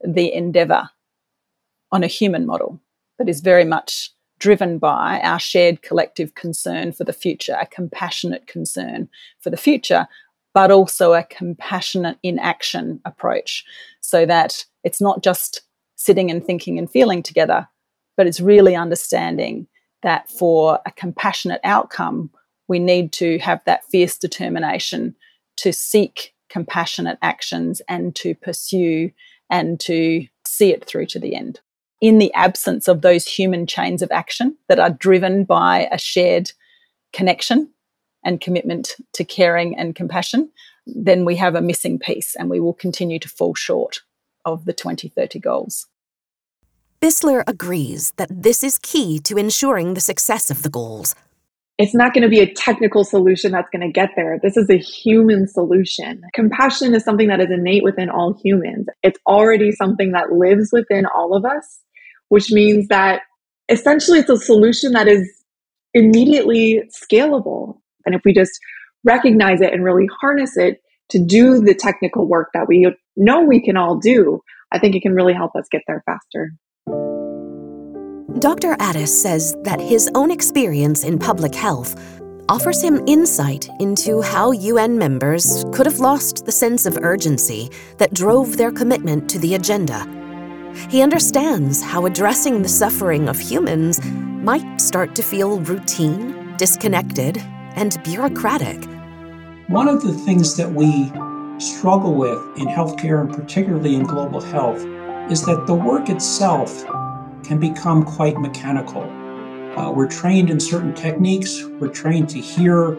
the 0.03 0.33
endeavor 0.33 0.89
on 1.91 2.03
a 2.03 2.07
human 2.07 2.45
model 2.45 2.81
that 3.17 3.29
is 3.29 3.41
very 3.41 3.65
much 3.65 4.09
driven 4.39 4.77
by 4.77 5.21
our 5.23 5.39
shared 5.39 5.81
collective 5.81 6.35
concern 6.35 6.91
for 6.91 7.03
the 7.03 7.13
future, 7.13 7.57
a 7.59 7.65
compassionate 7.65 8.47
concern 8.47 9.07
for 9.39 9.49
the 9.49 9.57
future, 9.57 10.07
but 10.53 10.71
also 10.71 11.13
a 11.13 11.23
compassionate 11.23 12.17
in 12.21 12.37
action 12.39 12.99
approach. 13.05 13.63
So 14.01 14.25
that 14.25 14.65
it's 14.83 15.01
not 15.01 15.23
just 15.23 15.61
sitting 15.95 16.29
and 16.29 16.45
thinking 16.45 16.77
and 16.77 16.89
feeling 16.89 17.23
together, 17.23 17.67
but 18.17 18.27
it's 18.27 18.41
really 18.41 18.75
understanding 18.75 19.67
that 20.03 20.29
for 20.29 20.79
a 20.85 20.91
compassionate 20.91 21.61
outcome, 21.63 22.29
we 22.67 22.79
need 22.79 23.11
to 23.13 23.39
have 23.39 23.61
that 23.65 23.85
fierce 23.85 24.17
determination 24.17 25.15
to 25.57 25.71
seek 25.71 26.33
compassionate 26.49 27.17
actions 27.21 27.81
and 27.87 28.15
to 28.15 28.35
pursue 28.35 29.11
and 29.49 29.79
to 29.81 30.25
see 30.45 30.71
it 30.71 30.85
through 30.85 31.07
to 31.07 31.19
the 31.19 31.35
end. 31.35 31.59
In 32.01 32.17
the 32.17 32.33
absence 32.33 32.87
of 32.87 33.01
those 33.01 33.25
human 33.25 33.67
chains 33.67 34.01
of 34.01 34.11
action 34.11 34.57
that 34.67 34.79
are 34.79 34.89
driven 34.89 35.43
by 35.43 35.87
a 35.91 35.97
shared 35.97 36.51
connection 37.13 37.71
and 38.23 38.41
commitment 38.41 38.95
to 39.13 39.23
caring 39.23 39.77
and 39.77 39.95
compassion, 39.95 40.51
then 40.85 41.25
we 41.25 41.35
have 41.37 41.55
a 41.55 41.61
missing 41.61 41.97
piece 41.97 42.35
and 42.35 42.49
we 42.49 42.59
will 42.59 42.73
continue 42.73 43.19
to 43.19 43.29
fall 43.29 43.55
short 43.55 44.01
of 44.43 44.65
the 44.65 44.73
2030 44.73 45.39
goals. 45.39 45.87
Buesseler 47.01 47.43
agrees 47.47 48.13
that 48.17 48.29
this 48.31 48.63
is 48.63 48.79
key 48.79 49.19
to 49.19 49.37
ensuring 49.37 49.93
the 49.93 50.01
success 50.01 50.49
of 50.49 50.63
the 50.63 50.69
goals 50.69 51.15
it's 51.77 51.93
not 51.93 52.13
going 52.13 52.23
to 52.23 52.29
be 52.29 52.39
a 52.39 52.53
technical 52.53 53.03
solution 53.03 53.51
that's 53.51 53.69
going 53.69 53.85
to 53.85 53.91
get 53.91 54.11
there. 54.15 54.39
This 54.41 54.55
is 54.55 54.69
a 54.69 54.77
human 54.77 55.47
solution. 55.47 56.21
Compassion 56.33 56.95
is 56.95 57.03
something 57.03 57.27
that 57.27 57.41
is 57.41 57.49
innate 57.51 57.83
within 57.83 58.09
all 58.09 58.39
humans. 58.41 58.87
It's 59.03 59.19
already 59.27 59.71
something 59.73 60.11
that 60.13 60.31
lives 60.31 60.69
within 60.71 61.05
all 61.05 61.35
of 61.35 61.43
us, 61.43 61.81
which 62.29 62.49
means 62.51 62.87
that 62.87 63.21
essentially 63.67 64.19
it's 64.19 64.29
a 64.29 64.37
solution 64.37 64.93
that 64.93 65.07
is 65.07 65.27
immediately 65.93 66.83
scalable. 66.93 67.79
And 68.05 68.15
if 68.15 68.21
we 68.23 68.33
just 68.33 68.57
recognize 69.03 69.59
it 69.59 69.73
and 69.73 69.83
really 69.83 70.07
harness 70.21 70.55
it 70.55 70.81
to 71.09 71.19
do 71.19 71.59
the 71.59 71.75
technical 71.75 72.27
work 72.27 72.49
that 72.53 72.67
we 72.67 72.89
know 73.17 73.41
we 73.41 73.61
can 73.61 73.75
all 73.75 73.97
do, 73.97 74.39
I 74.71 74.79
think 74.79 74.95
it 74.95 75.01
can 75.01 75.13
really 75.13 75.33
help 75.33 75.55
us 75.55 75.67
get 75.69 75.81
there 75.87 76.03
faster. 76.05 76.51
Dr. 78.39 78.75
Addiss 78.75 79.07
says 79.07 79.55
that 79.63 79.79
his 79.79 80.09
own 80.13 80.29
experience 80.29 81.05
in 81.05 81.17
public 81.17 81.55
health 81.55 81.95
offers 82.49 82.81
him 82.81 83.01
insight 83.07 83.69
into 83.79 84.21
how 84.21 84.51
UN 84.51 84.97
members 84.97 85.63
could 85.71 85.85
have 85.85 85.99
lost 85.99 86.45
the 86.45 86.51
sense 86.51 86.85
of 86.85 86.97
urgency 86.97 87.71
that 87.97 88.13
drove 88.13 88.57
their 88.57 88.73
commitment 88.73 89.29
to 89.29 89.39
the 89.39 89.55
agenda. 89.55 90.05
He 90.89 91.01
understands 91.01 91.81
how 91.81 92.05
addressing 92.05 92.61
the 92.61 92.67
suffering 92.67 93.29
of 93.29 93.39
humans 93.39 94.03
might 94.03 94.81
start 94.81 95.15
to 95.15 95.23
feel 95.23 95.61
routine, 95.61 96.57
disconnected, 96.57 97.37
and 97.77 97.97
bureaucratic. 98.03 98.83
One 99.69 99.87
of 99.87 100.03
the 100.03 100.13
things 100.13 100.57
that 100.57 100.73
we 100.73 101.09
struggle 101.57 102.15
with 102.15 102.39
in 102.57 102.67
healthcare 102.67 103.21
and 103.21 103.33
particularly 103.33 103.95
in 103.95 104.03
global 104.03 104.41
health 104.41 104.83
is 105.31 105.45
that 105.45 105.63
the 105.67 105.73
work 105.73 106.09
itself 106.09 106.85
can 107.45 107.59
become 107.59 108.03
quite 108.03 108.37
mechanical. 108.39 109.03
Uh, 109.77 109.91
we're 109.91 110.07
trained 110.07 110.49
in 110.49 110.59
certain 110.59 110.93
techniques, 110.93 111.63
we're 111.79 111.89
trained 111.89 112.29
to 112.29 112.39
hear 112.39 112.97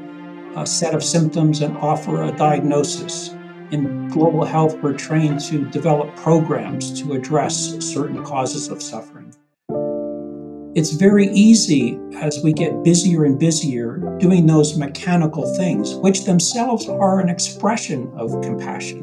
a 0.57 0.67
set 0.67 0.95
of 0.95 1.03
symptoms 1.03 1.61
and 1.61 1.77
offer 1.79 2.23
a 2.23 2.33
diagnosis. 2.33 3.31
In 3.71 4.09
global 4.09 4.45
health, 4.45 4.77
we're 4.79 4.97
trained 4.97 5.41
to 5.41 5.65
develop 5.71 6.15
programs 6.17 7.01
to 7.03 7.13
address 7.13 7.77
certain 7.81 8.25
causes 8.25 8.69
of 8.69 8.81
suffering. 8.81 9.35
It's 10.77 10.93
very 10.93 11.29
easy 11.29 11.99
as 12.17 12.43
we 12.45 12.53
get 12.53 12.85
busier 12.85 13.25
and 13.25 13.39
busier 13.39 13.97
doing 14.19 14.47
those 14.47 14.77
mechanical 14.77 15.55
things, 15.57 15.95
which 15.95 16.25
themselves 16.25 16.87
are 16.87 17.19
an 17.19 17.31
expression 17.31 18.13
of 18.17 18.43
compassion. 18.43 19.03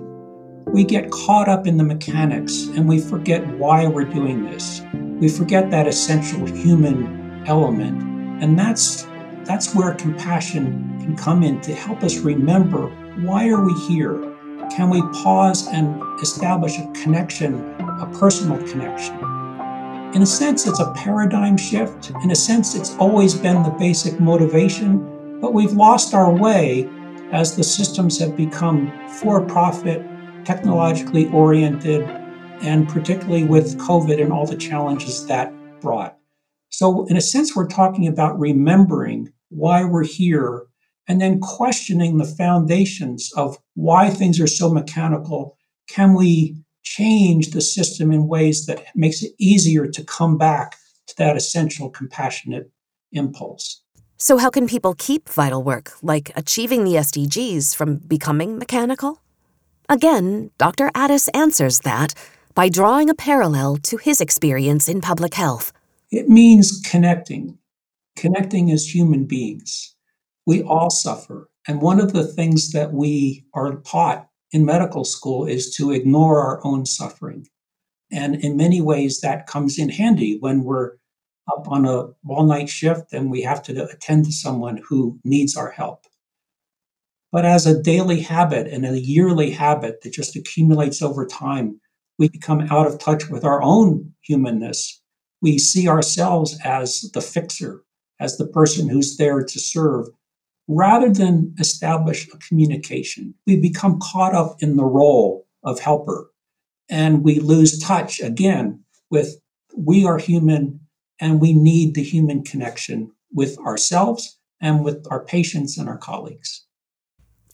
We 0.68 0.84
get 0.84 1.10
caught 1.10 1.50
up 1.50 1.66
in 1.66 1.78
the 1.78 1.84
mechanics 1.84 2.68
and 2.76 2.88
we 2.88 3.00
forget 3.00 3.46
why 3.58 3.88
we're 3.88 4.06
doing 4.06 4.44
this. 4.46 4.82
We 5.24 5.30
forget 5.30 5.72
that 5.72 5.88
essential 5.88 6.46
human 6.46 7.46
element. 7.48 8.44
And 8.44 8.60
that's 8.60 9.08
that's 9.46 9.74
where 9.74 9.94
compassion 9.94 11.00
can 11.00 11.16
come 11.16 11.44
in 11.44 11.62
to 11.62 11.74
help 11.74 12.04
us 12.04 12.18
remember 12.18 12.88
why 13.22 13.48
are 13.48 13.64
we 13.64 13.74
here? 13.88 14.20
Can 14.70 14.90
we 14.90 15.02
pause 15.24 15.66
and 15.70 16.04
establish 16.22 16.78
a 16.78 16.92
connection, 16.92 17.56
a 17.80 18.12
personal 18.20 18.58
connection? 18.68 19.16
In 20.14 20.24
a 20.24 20.26
sense, 20.26 20.68
it's 20.68 20.82
a 20.82 20.92
paradigm 20.92 21.56
shift. 21.56 22.12
In 22.22 22.32
a 22.32 22.36
sense, 22.36 22.76
it's 22.76 22.94
always 22.98 23.34
been 23.34 23.64
the 23.64 23.74
basic 23.80 24.20
motivation, 24.20 25.40
but 25.40 25.54
we've 25.54 25.72
lost 25.72 26.14
our 26.14 26.36
way 26.36 26.90
as 27.32 27.56
the 27.56 27.64
systems 27.64 28.20
have 28.20 28.36
become 28.36 28.92
for 29.22 29.40
profit, 29.40 30.06
technologically 30.44 31.30
oriented, 31.30 32.10
and 32.64 32.88
particularly 32.88 33.44
with 33.44 33.78
COVID 33.78 34.22
and 34.22 34.32
all 34.32 34.48
the 34.48 34.56
challenges 34.56 35.28
that 35.28 35.54
brought. 35.82 36.18
So, 36.70 37.06
in 37.06 37.18
a 37.18 37.22
sense, 37.22 37.56
we're 37.56 37.68
talking 37.68 38.08
about 38.08 38.40
remembering 38.40 39.32
why 39.50 39.84
we're 39.84 40.06
here 40.06 40.64
and 41.08 41.22
then 41.22 41.40
questioning 41.40 42.18
the 42.18 42.26
foundations 42.26 43.32
of 43.36 43.58
why 43.76 44.10
things 44.10 44.40
are 44.40 44.48
so 44.48 44.74
mechanical. 44.74 45.58
Can 45.88 46.14
we 46.14 46.56
change 46.82 47.52
the 47.52 47.62
system 47.62 48.12
in 48.12 48.28
ways 48.28 48.66
that 48.66 48.86
makes 48.96 49.22
it 49.22 49.34
easier 49.38 49.86
to 49.88 50.04
come 50.04 50.38
back 50.38 50.78
to 51.08 51.16
that 51.18 51.36
essential 51.36 51.90
compassionate 51.90 52.72
impulse? 53.12 53.82
So, 54.18 54.38
how 54.38 54.50
can 54.50 54.68
people 54.68 54.96
keep 54.98 55.28
vital 55.28 55.62
work, 55.62 55.92
like 56.02 56.32
achieving 56.36 56.86
the 56.86 56.96
SDGs, 56.96 57.76
from 57.76 57.98
becoming 57.98 58.58
mechanical? 58.58 59.22
Again, 59.90 60.50
Dr. 60.58 60.90
Addiss 60.96 61.28
answers 61.34 61.80
that 61.80 62.14
by 62.56 62.70
drawing 62.70 63.10
a 63.10 63.16
parallel 63.16 63.78
to 63.78 63.98
his 63.98 64.22
experience 64.22 64.88
in 64.88 65.02
public 65.02 65.34
health. 65.34 65.74
It 66.12 66.30
means 66.30 66.82
connecting, 66.86 67.58
connecting 68.16 68.72
as 68.72 68.94
human 68.94 69.26
beings 69.26 69.94
we 70.46 70.62
all 70.64 70.90
suffer. 70.90 71.50
And 71.68 71.82
one 71.82 72.00
of 72.00 72.14
the 72.14 72.26
things 72.26 72.72
that 72.72 72.94
we 72.94 73.46
are 73.54 73.76
taught 73.78 74.28
in 74.52 74.66
medical 74.66 75.06
school 75.06 75.46
is 75.46 75.74
to 75.76 75.92
ignore 75.92 76.40
our 76.40 76.60
own 76.66 76.86
suffering. 76.86 77.48
And 78.12 78.36
in 78.36 78.58
many 78.58 78.82
ways, 78.82 79.22
that 79.22 79.48
comes 79.48 79.80
in 79.80 79.90
handy 79.90 80.38
when 80.40 80.64
we're 80.64 80.92
up 81.52 81.68
on 81.68 81.86
a 81.86 82.08
all 82.28 82.46
night 82.46 82.70
shift 82.70 83.12
and 83.12 83.32
we 83.32 83.42
have 83.42 83.64
to 83.64 83.90
attend 83.90 84.26
to 84.26 84.32
someone 84.32 84.82
who 84.88 85.20
needs 85.24 85.58
our 85.58 85.72
help. 85.72 86.06
But 87.32 87.46
as 87.46 87.66
a 87.66 87.82
daily 87.82 88.22
habit 88.22 88.68
and 88.68 88.86
a 88.86 89.00
yearly 89.00 89.50
habit 89.50 90.02
that 90.02 90.14
just 90.14 90.36
accumulates 90.36 91.02
over 91.02 91.26
time, 91.26 91.82
we 92.18 92.30
become 92.30 92.68
out 92.72 92.88
of 92.88 93.00
touch 93.00 93.30
with 93.30 93.44
our 93.44 93.62
own 93.62 94.14
humanness. 94.22 95.02
We 95.42 95.58
see 95.58 95.88
ourselves 95.88 96.58
as 96.64 97.10
the 97.14 97.22
fixer, 97.22 97.84
as 98.20 98.38
the 98.38 98.48
person 98.48 98.88
who's 98.88 99.18
there 99.18 99.44
to 99.44 99.60
serve, 99.60 100.08
rather 100.68 101.10
than 101.10 101.54
establish 101.60 102.28
a 102.34 102.38
communication, 102.38 103.34
we 103.46 103.60
become 103.60 104.00
caught 104.00 104.34
up 104.34 104.58
in 104.60 104.78
the 104.78 104.86
role 104.86 105.48
of 105.64 105.80
helper 105.80 106.30
and 106.90 107.24
we 107.24 107.40
lose 107.40 107.80
touch 107.80 108.20
again 108.20 108.84
with 109.10 109.42
we 109.76 110.06
are 110.06 110.18
human 110.18 110.80
and 111.20 111.42
we 111.42 111.54
need 111.54 111.96
the 111.96 112.04
human 112.04 112.44
connection 112.44 113.12
with 113.32 113.58
ourselves 113.60 114.38
and 114.62 114.84
with 114.84 115.06
our 115.10 115.24
patients 115.24 115.78
and 115.78 115.90
our 115.90 115.98
colleagues. 115.98 116.66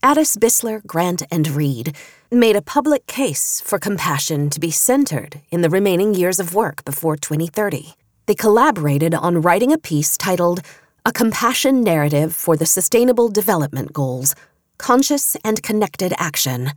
Addiss 0.03 0.37
Buesseler, 0.37 0.85
Grant, 0.85 1.23
and 1.31 1.47
Reid 1.47 1.95
made 2.31 2.55
a 2.55 2.61
public 2.61 3.07
case 3.07 3.59
for 3.59 3.79
compassion 3.79 4.51
to 4.51 4.59
be 4.59 4.69
centered 4.69 5.41
in 5.49 5.61
the 5.61 5.69
remaining 5.69 6.13
years 6.13 6.39
of 6.39 6.53
work 6.53 6.85
before 6.85 7.15
2030. 7.15 7.95
They 8.27 8.35
collaborated 8.35 9.15
on 9.15 9.41
writing 9.41 9.71
a 9.71 9.79
piece 9.79 10.15
titled 10.15 10.61
a 11.03 11.11
compassion 11.11 11.83
narrative 11.83 12.35
for 12.35 12.55
the 12.55 12.67
Sustainable 12.67 13.29
Development 13.29 13.91
Goals 13.91 14.35
Conscious 14.77 15.35
and 15.43 15.63
Connected 15.63 16.13
Action, 16.17 16.71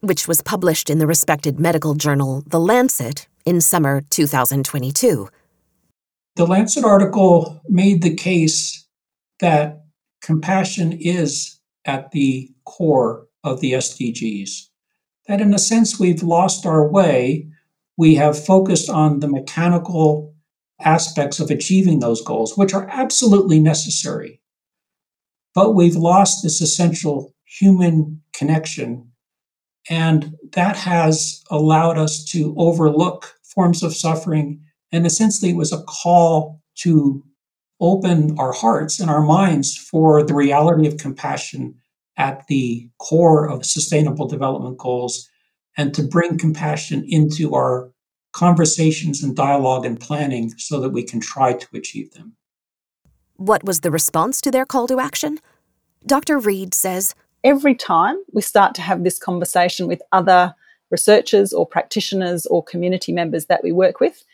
which 0.00 0.28
was 0.28 0.40
published 0.40 0.88
in 0.88 1.00
the 1.00 1.06
respected 1.08 1.58
medical 1.58 1.94
journal 1.94 2.44
The 2.46 2.60
Lancet 2.60 3.26
in 3.44 3.60
summer 3.60 4.02
2022. 4.10 5.28
The 6.36 6.46
Lancet 6.46 6.84
article 6.84 7.60
made 7.68 8.02
the 8.02 8.14
case 8.14 8.86
that 9.40 9.82
compassion 10.22 10.92
is 10.92 11.58
at 11.84 12.12
the 12.12 12.50
core 12.64 13.26
of 13.42 13.60
the 13.60 13.72
SDGs. 13.72 14.68
That, 15.28 15.40
in 15.40 15.54
a 15.54 15.58
sense, 15.58 16.00
we've 16.00 16.22
lost 16.22 16.66
our 16.66 16.86
way. 16.88 17.48
We 17.96 18.16
have 18.16 18.44
focused 18.44 18.90
on 18.90 19.20
the 19.20 19.28
mechanical 19.28 20.34
aspects 20.80 21.38
of 21.38 21.50
achieving 21.50 22.00
those 22.00 22.22
goals, 22.22 22.56
which 22.56 22.74
are 22.74 22.88
absolutely 22.90 23.60
necessary. 23.60 24.40
But 25.54 25.74
we've 25.74 25.96
lost 25.96 26.42
this 26.42 26.60
essential 26.60 27.34
human 27.44 28.22
connection. 28.34 29.10
And 29.90 30.34
that 30.52 30.76
has 30.76 31.42
allowed 31.50 31.98
us 31.98 32.24
to 32.32 32.54
overlook 32.56 33.34
forms 33.42 33.82
of 33.82 33.94
suffering. 33.94 34.60
And 34.90 35.06
essentially, 35.06 35.50
it 35.52 35.56
was 35.56 35.72
a 35.72 35.82
call 35.82 36.60
to 36.76 37.22
open 37.80 38.38
our 38.38 38.52
hearts 38.52 39.00
and 39.00 39.10
our 39.10 39.22
minds 39.22 39.76
for 39.76 40.22
the 40.22 40.34
reality 40.34 40.86
of 40.86 40.96
compassion 40.96 41.74
at 42.16 42.46
the 42.46 42.88
core 42.98 43.48
of 43.48 43.64
sustainable 43.64 44.26
development 44.26 44.78
goals 44.78 45.28
and 45.76 45.94
to 45.94 46.02
bring 46.02 46.38
compassion 46.38 47.04
into 47.08 47.54
our 47.54 47.90
conversations 48.32 49.22
and 49.22 49.36
dialogue 49.36 49.84
and 49.84 50.00
planning 50.00 50.50
so 50.58 50.80
that 50.80 50.90
we 50.90 51.02
can 51.02 51.20
try 51.20 51.52
to 51.52 51.66
achieve 51.74 52.12
them. 52.12 52.34
What 53.36 53.64
was 53.64 53.80
the 53.80 53.90
response 53.90 54.40
to 54.42 54.50
their 54.50 54.66
call 54.66 54.86
to 54.88 55.00
action? 55.00 55.38
Dr. 56.06 56.38
Reid 56.38 56.74
says 56.74 57.14
Every 57.44 57.74
time 57.74 58.16
we 58.32 58.40
start 58.40 58.74
to 58.76 58.82
have 58.82 59.02
this 59.02 59.18
conversation 59.18 59.88
with 59.88 60.00
other 60.12 60.54
researchers 60.90 61.52
or 61.52 61.66
practitioners 61.66 62.46
or 62.46 62.62
community 62.62 63.12
members 63.12 63.46
that 63.46 63.64
we 63.64 63.72
work 63.72 63.98
with, 63.98 64.24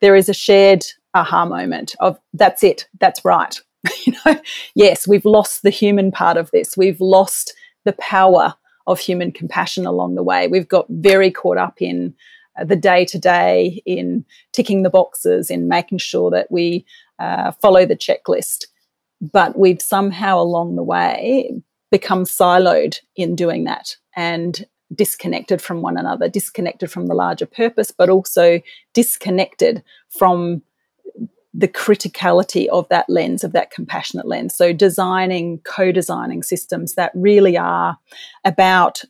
there 0.00 0.16
is 0.16 0.30
a 0.30 0.34
shared 0.34 0.84
aha 1.14 1.44
moment 1.44 1.94
of 2.00 2.18
that's 2.32 2.62
it, 2.62 2.88
that's 3.00 3.24
right. 3.24 3.60
you 4.04 4.14
know, 4.24 4.40
yes, 4.74 5.06
we've 5.06 5.24
lost 5.24 5.62
the 5.62 5.70
human 5.70 6.10
part 6.10 6.36
of 6.36 6.50
this. 6.50 6.76
We've 6.76 7.00
lost 7.00 7.54
the 7.84 7.92
power 7.94 8.54
of 8.86 8.98
human 8.98 9.32
compassion 9.32 9.86
along 9.86 10.14
the 10.14 10.22
way. 10.22 10.48
We've 10.48 10.68
got 10.68 10.86
very 10.88 11.30
caught 11.30 11.58
up 11.58 11.80
in 11.80 12.14
the 12.64 12.76
day 12.76 13.04
to 13.04 13.18
day, 13.18 13.82
in 13.86 14.24
ticking 14.52 14.82
the 14.82 14.90
boxes, 14.90 15.50
in 15.50 15.68
making 15.68 15.98
sure 15.98 16.30
that 16.30 16.50
we 16.50 16.84
uh, 17.18 17.52
follow 17.52 17.86
the 17.86 17.96
checklist. 17.96 18.66
But 19.20 19.58
we've 19.58 19.82
somehow 19.82 20.40
along 20.40 20.76
the 20.76 20.82
way 20.82 21.62
become 21.90 22.24
siloed 22.24 22.98
in 23.16 23.34
doing 23.34 23.64
that 23.64 23.96
and 24.16 24.66
disconnected 24.94 25.60
from 25.60 25.82
one 25.82 25.96
another, 25.96 26.28
disconnected 26.28 26.90
from 26.90 27.06
the 27.06 27.14
larger 27.14 27.46
purpose, 27.46 27.90
but 27.90 28.08
also 28.08 28.60
disconnected 28.94 29.82
from 30.08 30.62
the 31.54 31.68
criticality 31.68 32.66
of 32.68 32.88
that 32.88 33.08
lens, 33.08 33.42
of 33.42 33.52
that 33.52 33.70
compassionate 33.70 34.26
lens. 34.26 34.54
So, 34.54 34.72
designing, 34.72 35.60
co 35.64 35.92
designing 35.92 36.42
systems 36.42 36.94
that 36.94 37.12
really 37.14 37.56
are 37.56 37.98
about 38.44 39.02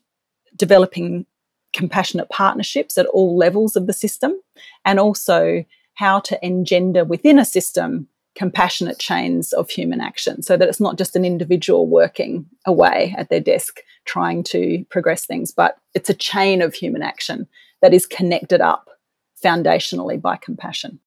developing 0.57 1.27
compassionate 1.72 2.29
partnerships 2.31 2.96
at 2.96 3.07
all 3.07 3.37
levels 3.37 3.77
of 3.77 3.87
the 3.87 3.92
system, 3.92 4.35
and 4.85 4.98
also 4.98 5.64
how 5.94 6.20
to 6.20 6.38
engender 6.44 7.05
within 7.05 7.38
a 7.38 7.44
system 7.44 8.09
compassionate 8.38 9.01
chains 9.01 9.53
of 9.53 9.68
human 9.68 10.01
action 10.01 10.42
so 10.42 10.57
that 10.57 10.68
it's 10.68 10.79
not 10.79 10.96
just 10.96 11.16
an 11.16 11.24
individual 11.24 11.88
working 11.88 12.46
away 12.66 13.12
at 13.18 13.29
their 13.31 13.40
desk 13.40 13.81
trying 14.05 14.44
to 14.44 14.85
progress 14.90 15.27
things, 15.27 15.51
but 15.51 15.77
it's 15.92 16.09
a 16.09 16.14
chain 16.14 16.62
of 16.62 16.72
human 16.72 17.03
action 17.03 17.48
that 17.83 17.92
is 17.92 18.07
connected 18.07 18.61
up 18.61 18.88
foundationally 19.44 20.20
by 20.20 20.37
compassion. 20.37 21.01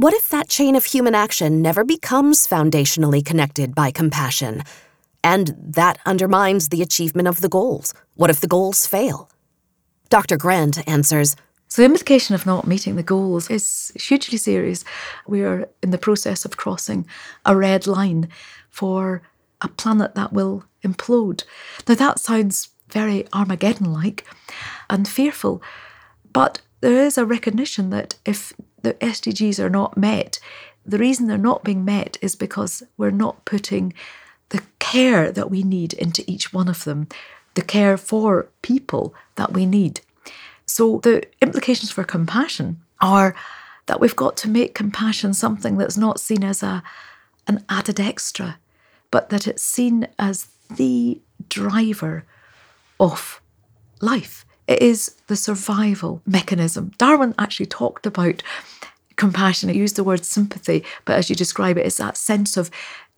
What 0.00 0.14
if 0.14 0.30
that 0.30 0.48
chain 0.48 0.76
of 0.76 0.86
human 0.86 1.14
action 1.14 1.60
never 1.60 1.84
becomes 1.84 2.46
foundationally 2.46 3.22
connected 3.22 3.74
by 3.74 3.90
compassion? 3.90 4.62
And 5.22 5.54
that 5.58 5.98
undermines 6.06 6.70
the 6.70 6.80
achievement 6.80 7.28
of 7.28 7.42
the 7.42 7.50
goals. 7.50 7.92
What 8.14 8.30
if 8.30 8.40
the 8.40 8.48
goals 8.48 8.86
fail? 8.86 9.30
Dr. 10.08 10.38
Grant 10.38 10.88
answers 10.88 11.36
So, 11.68 11.82
the 11.82 11.86
implication 11.86 12.34
of 12.34 12.46
not 12.46 12.66
meeting 12.66 12.96
the 12.96 13.02
goals 13.02 13.50
is 13.50 13.92
hugely 13.94 14.38
serious. 14.38 14.86
We 15.26 15.42
are 15.42 15.68
in 15.82 15.90
the 15.90 15.98
process 15.98 16.46
of 16.46 16.56
crossing 16.56 17.06
a 17.44 17.54
red 17.54 17.86
line 17.86 18.30
for 18.70 19.20
a 19.60 19.68
planet 19.68 20.14
that 20.14 20.32
will 20.32 20.64
implode. 20.82 21.44
Now, 21.86 21.96
that 21.96 22.18
sounds 22.18 22.70
very 22.88 23.28
Armageddon 23.34 23.92
like 23.92 24.24
and 24.88 25.06
fearful, 25.06 25.62
but 26.32 26.62
there 26.80 27.04
is 27.04 27.18
a 27.18 27.26
recognition 27.26 27.90
that 27.90 28.14
if 28.24 28.54
the 28.82 28.94
SDGs 28.94 29.58
are 29.58 29.70
not 29.70 29.96
met, 29.96 30.38
the 30.84 30.98
reason 30.98 31.26
they're 31.26 31.38
not 31.38 31.64
being 31.64 31.84
met 31.84 32.16
is 32.20 32.34
because 32.34 32.82
we're 32.96 33.10
not 33.10 33.44
putting 33.44 33.92
the 34.48 34.62
care 34.78 35.30
that 35.30 35.50
we 35.50 35.62
need 35.62 35.92
into 35.94 36.24
each 36.26 36.52
one 36.52 36.68
of 36.68 36.84
them, 36.84 37.08
the 37.54 37.62
care 37.62 37.96
for 37.96 38.48
people 38.62 39.14
that 39.36 39.52
we 39.52 39.66
need. 39.66 40.00
So, 40.66 41.00
the 41.02 41.24
implications 41.42 41.90
for 41.90 42.04
compassion 42.04 42.80
are 43.00 43.34
that 43.86 44.00
we've 44.00 44.16
got 44.16 44.36
to 44.38 44.48
make 44.48 44.74
compassion 44.74 45.34
something 45.34 45.76
that's 45.76 45.96
not 45.96 46.20
seen 46.20 46.44
as 46.44 46.62
a, 46.62 46.82
an 47.46 47.64
added 47.68 47.98
extra, 47.98 48.58
but 49.10 49.30
that 49.30 49.46
it's 49.46 49.62
seen 49.62 50.06
as 50.18 50.48
the 50.76 51.20
driver 51.48 52.24
of 53.00 53.40
life. 54.00 54.44
It 54.70 54.82
is 54.82 55.16
the 55.26 55.34
survival 55.34 56.22
mechanism. 56.24 56.92
Darwin 56.96 57.34
actually 57.40 57.66
talked 57.66 58.06
about 58.06 58.44
compassion. 59.16 59.68
He 59.68 59.76
used 59.76 59.96
the 59.96 60.04
word 60.04 60.24
sympathy, 60.24 60.84
but 61.04 61.16
as 61.16 61.28
you 61.28 61.34
describe 61.34 61.76
it, 61.76 61.84
it's 61.84 61.96
that 61.96 62.16
sense 62.16 62.56
of 62.56 62.70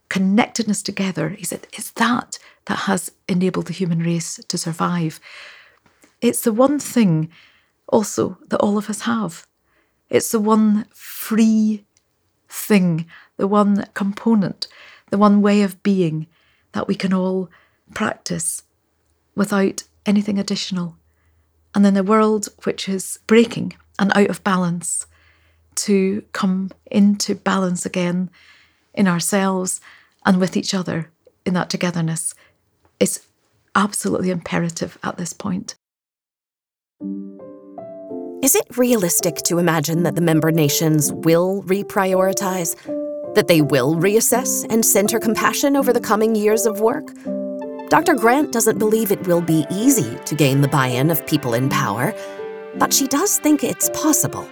connectedness 0.09 0.83
together. 0.83 1.29
He 1.29 1.45
said 1.45 1.67
it's 1.75 1.91
that 1.91 2.39
that 2.65 2.87
has 2.89 3.13
enabled 3.29 3.67
the 3.67 3.75
human 3.75 3.99
race 3.99 4.41
to 4.49 4.57
survive. 4.57 5.21
It's 6.23 6.41
the 6.41 6.55
one 6.55 6.79
thing 6.79 7.31
also 7.87 8.39
that 8.49 8.61
all 8.61 8.79
of 8.79 8.89
us 8.89 9.03
have. 9.03 9.47
It's 10.09 10.31
the 10.31 10.41
one 10.41 10.87
free 10.95 11.85
thing, 12.49 13.05
the 13.37 13.47
one 13.47 13.85
component, 13.93 14.69
the 15.11 15.19
one 15.19 15.43
way 15.43 15.61
of 15.61 15.83
being 15.83 16.29
that 16.73 16.89
we 16.89 16.95
can 16.95 17.13
all 17.13 17.51
practice 17.93 18.63
without 19.35 19.83
anything 20.07 20.39
additional. 20.39 20.97
And 21.75 21.87
in 21.87 21.97
a 21.97 22.03
world 22.03 22.49
which 22.65 22.89
is 22.89 23.19
breaking 23.27 23.75
and 23.99 24.13
out 24.15 24.29
of 24.29 24.45
balance, 24.45 25.07
to 25.75 26.23
come 26.33 26.71
into 26.91 27.35
balance 27.35 27.87
again 27.87 28.31
in 28.95 29.09
ourselves 29.09 29.81
and 30.25 30.39
with 30.39 30.57
each 30.57 30.75
other 30.75 31.11
in 31.45 31.55
that 31.55 31.71
togetherness 31.71 32.35
is 33.01 33.25
absolutely 33.75 34.31
imperative 34.31 34.99
at 35.03 35.17
this 35.17 35.33
point. 35.33 35.75
Is 38.43 38.55
it 38.57 38.77
realistic 38.77 39.37
to 39.45 39.59
imagine 39.59 40.03
that 40.03 40.15
the 40.15 40.21
member 40.21 40.51
nations 40.51 41.13
will 41.13 41.63
reprioritize? 41.63 42.77
That 43.35 43.49
they 43.49 43.63
will 43.63 43.97
reassess 43.97 44.67
and 44.69 44.85
center 44.85 45.19
compassion 45.19 45.77
over 45.77 45.93
the 45.93 46.01
coming 46.01 46.35
years 46.35 46.67
of 46.67 46.81
work? 46.81 47.09
Dr. 47.93 48.15
Grant 48.15 48.53
doesn't 48.53 48.79
believe 48.79 49.13
it 49.13 49.27
will 49.27 49.43
be 49.43 49.67
easy 49.71 50.17
to 50.25 50.35
gain 50.35 50.63
the 50.63 50.69
buy 50.69 50.87
in 50.87 51.11
of 51.11 51.27
people 51.27 51.53
in 51.53 51.69
power, 51.69 52.15
but 52.77 52.91
she 52.91 53.07
does 53.07 53.39
think 53.39 53.63
it's 53.63 53.91
possible. 53.91 54.49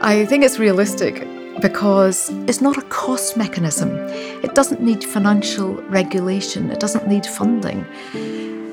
I 0.00 0.24
think 0.24 0.42
it's 0.42 0.58
realistic 0.58 1.28
because 1.60 2.30
it's 2.48 2.62
not 2.62 2.78
a 2.78 2.82
cost 2.88 3.36
mechanism. 3.36 3.90
It 4.42 4.54
doesn't 4.54 4.80
need 4.80 5.04
financial 5.04 5.74
regulation, 5.90 6.70
it 6.70 6.80
doesn't 6.80 7.06
need 7.06 7.26
funding. 7.26 7.84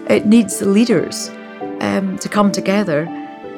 It 0.10 0.26
needs 0.26 0.60
the 0.60 0.70
leaders 0.70 1.28
um, 1.82 2.18
to 2.20 2.30
come 2.30 2.54
together 2.54 3.04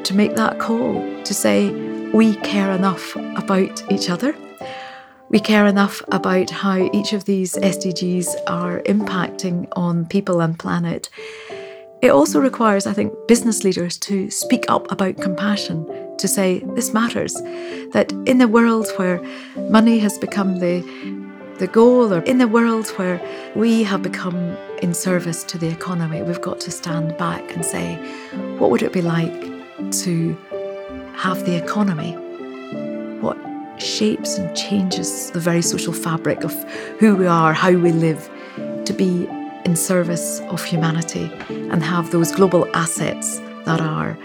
to 0.06 0.15
make 0.15 0.34
that 0.38 0.58
call 0.58 1.23
to 1.23 1.34
say, 1.36 1.69
we 2.15 2.36
care 2.38 2.71
enough 2.71 3.15
about 3.15 3.84
each 3.91 4.10
other. 4.10 4.34
We 5.31 5.39
care 5.39 5.65
enough 5.65 6.01
about 6.11 6.49
how 6.49 6.89
each 6.91 7.13
of 7.13 7.23
these 7.23 7.55
SDGs 7.55 8.27
are 8.47 8.81
impacting 8.81 9.65
on 9.77 10.05
people 10.07 10.41
and 10.41 10.59
planet. 10.59 11.09
It 12.01 12.09
also 12.09 12.41
requires, 12.41 12.85
I 12.85 12.91
think, 12.91 13.13
business 13.29 13.63
leaders 13.63 13.97
to 13.99 14.29
speak 14.29 14.65
up 14.67 14.91
about 14.91 15.21
compassion, 15.21 15.87
to 16.17 16.27
say 16.27 16.59
this 16.75 16.93
matters. 16.93 17.33
That 17.93 18.11
in 18.25 18.41
a 18.41 18.47
world 18.47 18.89
where 18.97 19.23
money 19.69 19.99
has 19.99 20.17
become 20.17 20.59
the 20.59 20.81
the 21.59 21.67
goal, 21.67 22.13
or 22.13 22.21
in 22.23 22.41
a 22.41 22.47
world 22.47 22.89
where 22.97 23.21
we 23.55 23.83
have 23.83 24.01
become 24.01 24.57
in 24.81 24.93
service 24.93 25.45
to 25.45 25.57
the 25.57 25.69
economy, 25.69 26.23
we've 26.23 26.41
got 26.41 26.59
to 26.59 26.71
stand 26.71 27.15
back 27.17 27.55
and 27.55 27.63
say, 27.63 27.95
what 28.57 28.69
would 28.69 28.81
it 28.81 28.91
be 28.91 29.01
like 29.01 29.41
to 30.03 30.35
have 31.15 31.45
the 31.45 31.55
economy? 31.55 32.13
What 33.21 33.37
shapes 33.81 34.37
and 34.37 34.55
changes 34.55 35.31
the 35.31 35.39
very 35.39 35.61
social 35.61 35.93
fabric 35.93 36.43
of 36.43 36.53
who 36.99 37.15
we 37.15 37.27
are, 37.27 37.53
how 37.53 37.71
we 37.71 37.91
live, 37.91 38.29
to 38.85 38.93
be 38.93 39.27
in 39.65 39.75
service 39.75 40.39
of 40.41 40.63
humanity 40.63 41.31
and 41.49 41.83
have 41.83 42.11
those 42.11 42.31
global 42.31 42.67
assets 42.75 43.39
that 43.65 43.81
are 43.81 44.17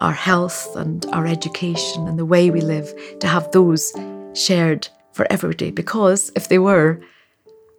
our 0.00 0.12
health 0.12 0.74
and 0.76 1.06
our 1.12 1.26
education 1.26 2.06
and 2.08 2.18
the 2.18 2.26
way 2.26 2.50
we 2.50 2.60
live, 2.60 2.92
to 3.20 3.26
have 3.26 3.50
those 3.52 3.92
shared 4.34 4.88
for 5.12 5.26
everybody. 5.30 5.70
Because 5.70 6.30
if 6.36 6.48
they 6.48 6.58
were, 6.58 7.00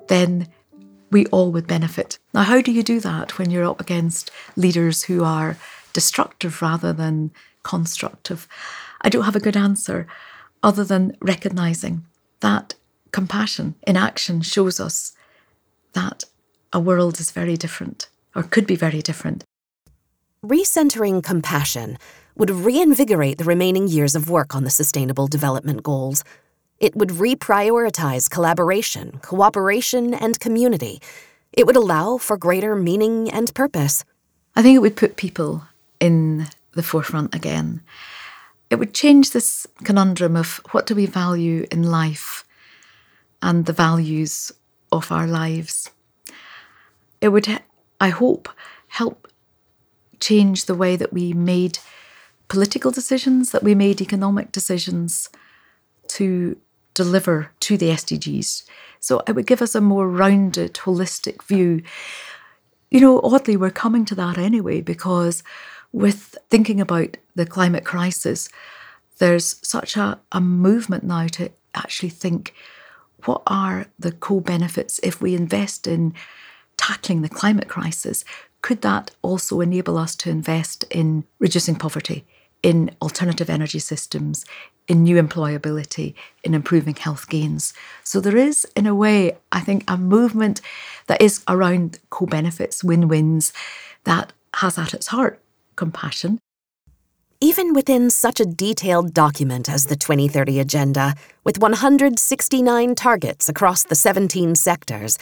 then 0.07 0.47
we 1.11 1.25
all 1.27 1.51
would 1.51 1.67
benefit. 1.67 2.17
Now, 2.33 2.41
how 2.43 2.61
do 2.61 2.71
you 2.71 2.81
do 2.81 2.99
that 3.01 3.37
when 3.37 3.51
you're 3.51 3.69
up 3.69 3.79
against 3.81 4.31
leaders 4.55 5.03
who 5.03 5.23
are 5.23 5.57
destructive 5.93 6.61
rather 6.61 6.93
than 6.93 7.31
constructive? 7.63 8.47
I 9.01 9.09
don't 9.09 9.25
have 9.25 9.35
a 9.35 9.41
good 9.41 9.57
answer 9.57 10.07
other 10.65 10.83
than 10.83 11.15
recognizing 11.21 12.03
that 12.39 12.73
compassion 13.11 13.75
in 13.85 13.95
action 13.95 14.41
shows 14.41 14.79
us 14.79 15.13
that 15.93 16.23
a 16.73 16.79
world 16.79 17.19
is 17.19 17.29
very 17.29 17.55
different 17.55 18.09
or 18.35 18.41
could 18.41 18.65
be 18.65 18.75
very 18.75 19.01
different. 19.01 19.43
Recentering 20.43 21.23
compassion 21.23 21.99
would 22.35 22.49
reinvigorate 22.49 23.37
the 23.37 23.43
remaining 23.43 23.87
years 23.87 24.15
of 24.15 24.29
work 24.29 24.55
on 24.55 24.63
the 24.63 24.71
Sustainable 24.71 25.27
Development 25.27 25.83
Goals. 25.83 26.23
It 26.79 26.95
would 26.95 27.09
reprioritize 27.09 28.27
collaboration, 28.27 29.19
cooperation, 29.21 30.15
and 30.15 30.39
community. 30.39 30.99
It 31.53 31.67
would 31.67 31.77
allow 31.77 32.17
for 32.17 32.37
greater 32.37 32.75
meaning 32.75 33.29
and 33.31 33.53
purpose. 33.53 34.03
I 34.55 34.63
think 34.63 34.75
it 34.75 34.81
would 34.81 34.97
put 34.97 35.15
people 35.15 35.63
in 35.99 36.47
the 36.73 36.83
forefront 36.83 37.35
again. 37.35 37.81
It 38.69 38.75
would 38.75 38.93
change 38.93 39.31
this 39.31 39.67
conundrum 39.83 40.35
of 40.35 40.59
what 40.71 40.85
do 40.85 40.95
we 40.95 41.05
value 41.05 41.65
in 41.71 41.83
life 41.83 42.45
and 43.41 43.65
the 43.65 43.73
values 43.73 44.51
of 44.91 45.11
our 45.11 45.27
lives. 45.27 45.91
It 47.21 47.29
would, 47.29 47.61
I 47.99 48.09
hope, 48.09 48.49
help 48.87 49.27
change 50.19 50.65
the 50.65 50.75
way 50.75 50.95
that 50.95 51.13
we 51.13 51.33
made 51.33 51.79
political 52.47 52.91
decisions, 52.91 53.51
that 53.51 53.63
we 53.63 53.75
made 53.75 54.01
economic 54.01 54.51
decisions 54.51 55.29
to 56.07 56.57
deliver 56.93 57.51
to 57.59 57.77
the 57.77 57.89
SDGs. 57.89 58.63
So 58.99 59.21
it 59.27 59.33
would 59.33 59.47
give 59.47 59.61
us 59.61 59.75
a 59.75 59.81
more 59.81 60.07
rounded, 60.07 60.73
holistic 60.73 61.43
view. 61.43 61.83
You 62.89 63.01
know, 63.01 63.21
oddly, 63.21 63.57
we're 63.57 63.71
coming 63.71 64.05
to 64.05 64.15
that 64.15 64.37
anyway 64.37 64.81
because 64.81 65.43
with 65.95 66.37
thinking 66.49 66.81
about 66.81 67.15
the 67.35 67.45
climate 67.45 67.85
crisis, 67.85 68.49
there's 69.19 69.65
such 69.65 69.95
a, 69.95 70.19
a 70.33 70.41
movement 70.41 71.05
now 71.05 71.25
to 71.27 71.49
actually 71.73 72.09
think 72.09 72.53
what 73.23 73.41
are 73.47 73.85
the 73.97 74.11
co 74.11 74.41
benefits 74.41 74.99
if 75.03 75.21
we 75.21 75.33
invest 75.33 75.87
in 75.87 76.13
tackling 76.75 77.21
the 77.21 77.29
climate 77.29 77.69
crisis? 77.69 78.25
Could 78.61 78.81
that 78.81 79.11
also 79.21 79.61
enable 79.61 79.97
us 79.97 80.17
to 80.17 80.29
invest 80.29 80.83
in 80.89 81.23
reducing 81.39 81.75
poverty, 81.75 82.25
in 82.61 82.93
alternative 83.01 83.49
energy 83.49 83.79
systems, 83.79 84.45
in 84.89 85.01
new 85.01 85.15
employability, 85.15 86.13
in 86.43 86.53
improving 86.53 86.95
health 86.95 87.29
gains? 87.29 87.73
So 88.03 88.19
there 88.19 88.35
is, 88.35 88.65
in 88.75 88.85
a 88.85 88.93
way, 88.93 89.37
I 89.53 89.61
think, 89.61 89.85
a 89.87 89.95
movement 89.95 90.59
that 91.07 91.21
is 91.21 91.41
around 91.47 91.99
co 92.09 92.25
benefits, 92.25 92.83
win 92.83 93.07
wins, 93.07 93.53
that 94.03 94.33
has 94.55 94.77
at 94.77 94.93
its 94.93 95.07
heart 95.07 95.41
compassion. 95.75 96.39
Even 97.41 97.73
within 97.73 98.09
such 98.09 98.39
a 98.39 98.45
detailed 98.45 99.13
document 99.13 99.69
as 99.69 99.87
the 99.87 99.95
2030 99.95 100.59
Agenda, 100.59 101.15
with 101.43 101.59
169 101.59 102.95
targets 102.95 103.49
across 103.49 103.83
the 103.83 103.95
17 103.95 104.55
sectors, 104.55 105.17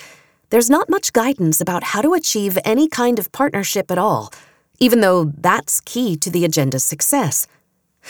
there's 0.52 0.70
not 0.70 0.90
much 0.90 1.12
guidance 1.14 1.60
about 1.60 1.84
how 1.84 2.02
to 2.02 2.14
achieve 2.14 2.58
any 2.64 2.88
kind 2.88 3.18
of 3.18 3.32
partnership 3.32 3.90
at 3.90 3.98
all, 3.98 4.32
even 4.80 5.02
though 5.02 5.26
that's 5.26 5.82
key 5.82 6.16
to 6.18 6.30
the 6.30 6.46
agenda's 6.46 6.84
success. 6.84 7.48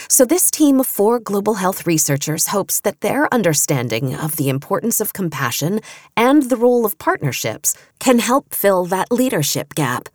So, 0.09 0.25
this 0.25 0.51
team 0.51 0.79
of 0.79 0.87
four 0.87 1.19
global 1.19 1.55
health 1.55 1.87
researchers 1.87 2.47
hopes 2.47 2.81
that 2.81 3.01
their 3.01 3.33
understanding 3.33 4.15
of 4.15 4.35
the 4.35 4.49
importance 4.49 4.99
of 4.99 5.13
compassion 5.13 5.79
and 6.17 6.43
the 6.43 6.57
role 6.57 6.85
of 6.85 6.97
partnerships 6.97 7.75
can 7.99 8.19
help 8.19 8.53
fill 8.53 8.85
that 8.85 9.11
leadership 9.11 9.73
gap. 9.75 10.09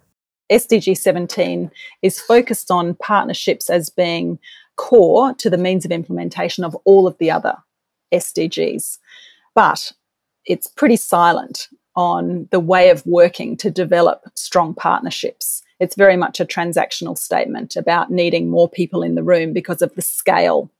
SDG 0.51 0.96
17 0.96 1.70
is 2.03 2.20
focused 2.20 2.70
on 2.70 2.94
partnerships 2.94 3.68
as 3.68 3.90
being 3.90 4.38
core 4.76 5.34
to 5.34 5.51
the 5.51 5.59
means 5.59 5.84
of 5.84 5.92
implementation 5.92 6.64
of 6.64 6.74
all 6.84 7.07
of 7.07 7.18
the 7.18 7.30
other 7.30 7.57
SDGs. 8.12 8.99
But 9.55 9.92
it's 10.46 10.66
pretty 10.66 10.96
silent 10.96 11.68
on 11.94 12.49
the 12.51 12.61
way 12.61 12.90
of 12.90 13.05
working 13.05 13.57
to 13.59 13.70
develop 13.70 14.22
strong 14.34 14.72
partnerships. 14.72 15.62
It's 15.80 15.96
very 15.96 16.16
much 16.16 16.40
a 16.40 16.46
transactional 16.46 17.18
statement 17.18 17.76
about 17.76 18.11
needing 18.11 18.49
more 18.49 18.68
people 18.68 19.03
in 19.03 19.14
the 19.14 19.22
room 19.22 19.53
because 19.53 19.82
of 19.82 19.94
the 19.94 20.03
scale 20.03 20.70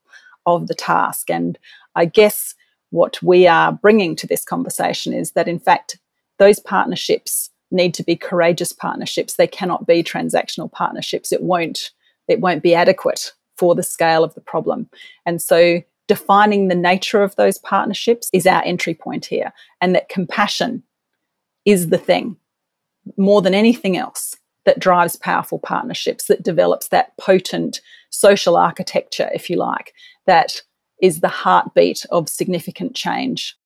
of 0.47 0.69
the 0.69 0.75
task. 0.75 1.29
And 1.29 1.59
I 1.95 2.05
guess 2.05 2.55
what 2.91 3.23
we 3.23 3.47
are 3.47 3.73
bringing 3.73 4.16
to 4.16 4.27
this 4.27 4.45
conversation 4.45 5.12
is 5.12 5.33
that, 5.33 5.49
in 5.49 5.59
fact, 5.59 5.99
those 6.39 6.59
partnerships 6.61 7.51
need 7.71 7.95
to 7.95 8.03
be 8.03 8.16
courageous 8.16 8.73
partnerships. 8.73 9.35
They 9.35 9.47
cannot 9.47 9.87
be 9.87 10.03
transactional 10.03 10.71
partnerships. 10.71 11.33
It 11.33 11.43
won't, 11.43 11.91
it 12.27 12.41
won't 12.41 12.62
be 12.62 12.75
adequate 12.75 13.33
for 13.57 13.75
the 13.75 13.83
scale 13.83 14.25
of 14.25 14.35
the 14.35 14.41
problem. 14.41 14.89
And 15.27 15.43
so 15.43 15.83
defining 16.07 16.69
the 16.69 16.75
nature 16.75 17.23
of 17.23 17.37
those 17.37 17.59
partnerships 17.59 18.31
is 18.33 18.47
our 18.47 18.62
entry 18.64 18.95
point 18.95 19.27
here. 19.27 19.53
And 19.81 19.95
that 19.95 20.09
compassion 20.09 20.83
is 21.64 21.89
the 21.89 21.99
thing 21.99 22.37
more 23.16 23.43
than 23.43 23.55
anything 23.55 23.97
else 23.97 24.35
that 24.64 24.79
drives 24.79 25.16
powerful 25.16 25.59
partnerships, 25.59 26.27
that 26.27 26.43
develops 26.43 26.89
that 26.89 27.16
potent 27.19 27.81
social 28.11 28.57
architecture, 28.57 29.31
if 29.33 29.49
you 29.49 29.57
like, 29.57 29.93
that 30.27 30.62
is 31.01 31.21
the 31.21 31.29
heartbeat 31.29 32.05
of 32.11 32.29
significant 32.29 32.95
change. 32.95 33.57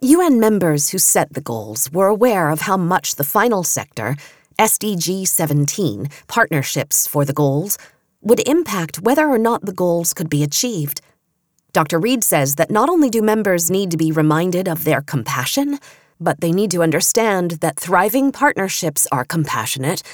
UN 0.00 0.38
members 0.38 0.90
who 0.90 0.98
set 0.98 1.32
the 1.32 1.40
goals 1.40 1.90
were 1.90 2.06
aware 2.06 2.50
of 2.50 2.60
how 2.60 2.76
much 2.76 3.16
the 3.16 3.24
final 3.24 3.64
sector, 3.64 4.14
SDG 4.56 5.26
17, 5.26 6.08
partnerships 6.28 7.04
for 7.04 7.24
the 7.24 7.32
goals, 7.32 7.78
would 8.20 8.46
impact 8.48 9.02
whether 9.02 9.26
or 9.26 9.38
not 9.38 9.64
the 9.64 9.72
goals 9.72 10.14
could 10.14 10.30
be 10.30 10.44
achieved. 10.44 11.00
Dr. 11.72 11.98
Reid 11.98 12.22
says 12.22 12.54
that 12.54 12.70
not 12.70 12.88
only 12.88 13.10
do 13.10 13.20
members 13.20 13.72
need 13.72 13.90
to 13.90 13.96
be 13.96 14.12
reminded 14.12 14.68
of 14.68 14.84
their 14.84 15.00
compassion, 15.00 15.80
but 16.20 16.40
they 16.40 16.52
need 16.52 16.70
to 16.70 16.82
understand 16.84 17.52
that 17.60 17.80
thriving 17.80 18.30
partnerships 18.30 19.04
are 19.10 19.24
compassionate, 19.24 20.04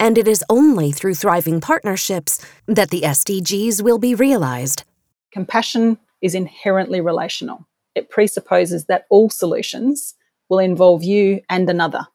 and 0.00 0.16
it 0.16 0.26
is 0.26 0.42
only 0.48 0.90
through 0.90 1.16
thriving 1.16 1.60
partnerships 1.60 2.42
that 2.66 2.88
the 2.88 3.02
SDGs 3.02 3.82
will 3.82 3.98
be 3.98 4.14
realized. 4.14 4.84
Compassion 5.32 5.98
is 6.22 6.34
inherently 6.34 7.02
relational. 7.02 7.66
It 7.94 8.10
presupposes 8.10 8.86
that 8.86 9.06
all 9.10 9.30
solutions 9.30 10.14
will 10.48 10.58
involve 10.58 11.02
you 11.02 11.40
and 11.48 11.68
another, 11.68 12.06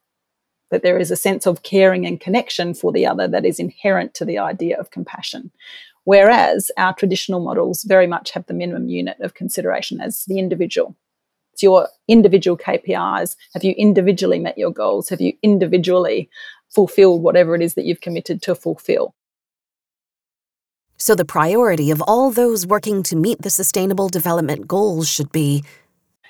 that 0.72 0.84
there 0.84 1.00
is 1.00 1.12
a 1.12 1.16
sense 1.16 1.46
of 1.46 1.64
caring 1.64 2.06
and 2.06 2.20
connection 2.20 2.74
for 2.74 2.92
the 2.92 3.06
other 3.06 3.28
that 3.28 3.46
is 3.46 3.60
inherent 3.60 4.14
to 4.16 4.26
the 4.26 4.38
idea 4.38 4.78
of 4.80 4.92
compassion. 4.92 5.52
Whereas 6.04 6.72
our 6.78 6.94
traditional 6.94 7.40
models 7.40 7.84
very 7.84 8.08
much 8.08 8.32
have 8.32 8.46
the 8.48 8.54
minimum 8.54 8.90
unit 8.90 9.18
of 9.20 9.34
consideration 9.34 10.02
as 10.02 10.26
the 10.26 10.40
individual. 10.40 10.96
It's 11.54 11.64
your 11.64 11.90
individual 12.08 12.58
KPIs. 12.58 13.36
Have 13.54 13.64
you 13.64 13.74
individually 13.78 14.40
met 14.40 14.58
your 14.58 14.72
goals? 14.72 15.10
Have 15.10 15.22
you 15.22 15.34
individually 15.44 16.30
fulfilled 16.74 17.22
whatever 17.22 17.56
it 17.56 17.62
is 17.62 17.74
that 17.74 17.86
you've 17.86 18.02
committed 18.02 18.42
to 18.44 18.56
fulfill? 18.56 19.14
So, 21.02 21.16
the 21.16 21.24
priority 21.24 21.92
of 21.92 22.02
all 22.02 22.30
those 22.30 22.68
working 22.68 23.04
to 23.04 23.16
meet 23.16 23.42
the 23.42 23.50
Sustainable 23.50 24.10
Development 24.10 24.68
Goals 24.68 25.08
should 25.08 25.32
be 25.32 25.64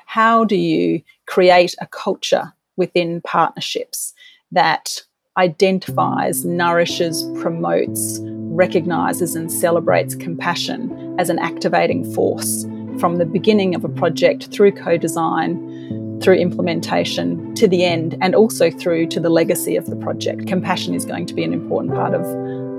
how 0.05 0.43
do 0.45 0.55
you 0.55 1.01
create 1.26 1.74
a 1.82 1.88
culture 1.88 2.53
within 2.78 3.22
partnerships 3.22 4.13
that 4.51 5.01
identifies, 5.38 6.45
mm. 6.45 6.51
nourishes, 6.51 7.24
promotes, 7.41 8.20
recognizes, 8.22 9.36
and 9.36 9.51
celebrates 9.51 10.13
compassion 10.13 11.15
as 11.17 11.30
an 11.32 11.39
activating 11.39 12.11
force 12.13 12.63
from 12.99 13.15
the 13.15 13.26
beginning 13.26 13.74
of 13.74 13.84
a 13.84 13.89
project 13.89 14.53
through 14.53 14.72
co 14.72 14.97
design, 14.97 16.20
through 16.22 16.36
implementation 16.36 17.55
to 17.55 17.67
the 17.67 17.84
end, 17.84 18.15
and 18.22 18.36
also 18.36 18.70
through 18.70 19.07
to 19.07 19.20
the 19.20 19.30
legacy 19.32 19.76
of 19.76 19.88
the 19.88 19.95
project. 19.95 20.45
Compassion 20.45 20.93
is 20.93 21.05
going 21.05 21.26
to 21.26 21.34
be 21.34 21.43
an 21.43 21.53
important 21.53 21.95
part 21.95 22.13
of 22.13 22.24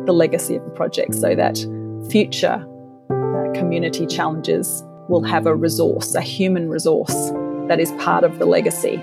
the 0.07 0.12
legacy 0.12 0.55
of 0.55 0.64
the 0.64 0.70
project 0.70 1.16
so 1.16 1.34
that 1.34 1.59
future 2.09 2.66
community 3.55 4.07
challenges 4.07 4.82
will 5.09 5.22
have 5.22 5.46
a 5.46 5.55
resource, 5.55 6.14
a 6.14 6.20
human 6.20 6.68
resource 6.68 7.30
that 7.68 7.80
is 7.80 7.90
part 7.92 8.24
of 8.24 8.38
the 8.38 8.46
legacy. 8.46 9.03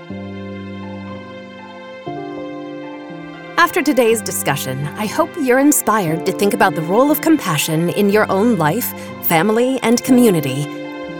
After 3.58 3.82
today's 3.82 4.22
discussion, 4.22 4.86
I 4.96 5.06
hope 5.06 5.30
you're 5.40 5.58
inspired 5.58 6.24
to 6.26 6.32
think 6.32 6.54
about 6.54 6.74
the 6.74 6.82
role 6.82 7.10
of 7.10 7.20
compassion 7.20 7.90
in 7.90 8.08
your 8.08 8.30
own 8.30 8.56
life, 8.56 8.86
family, 9.26 9.78
and 9.82 10.02
community. 10.04 10.64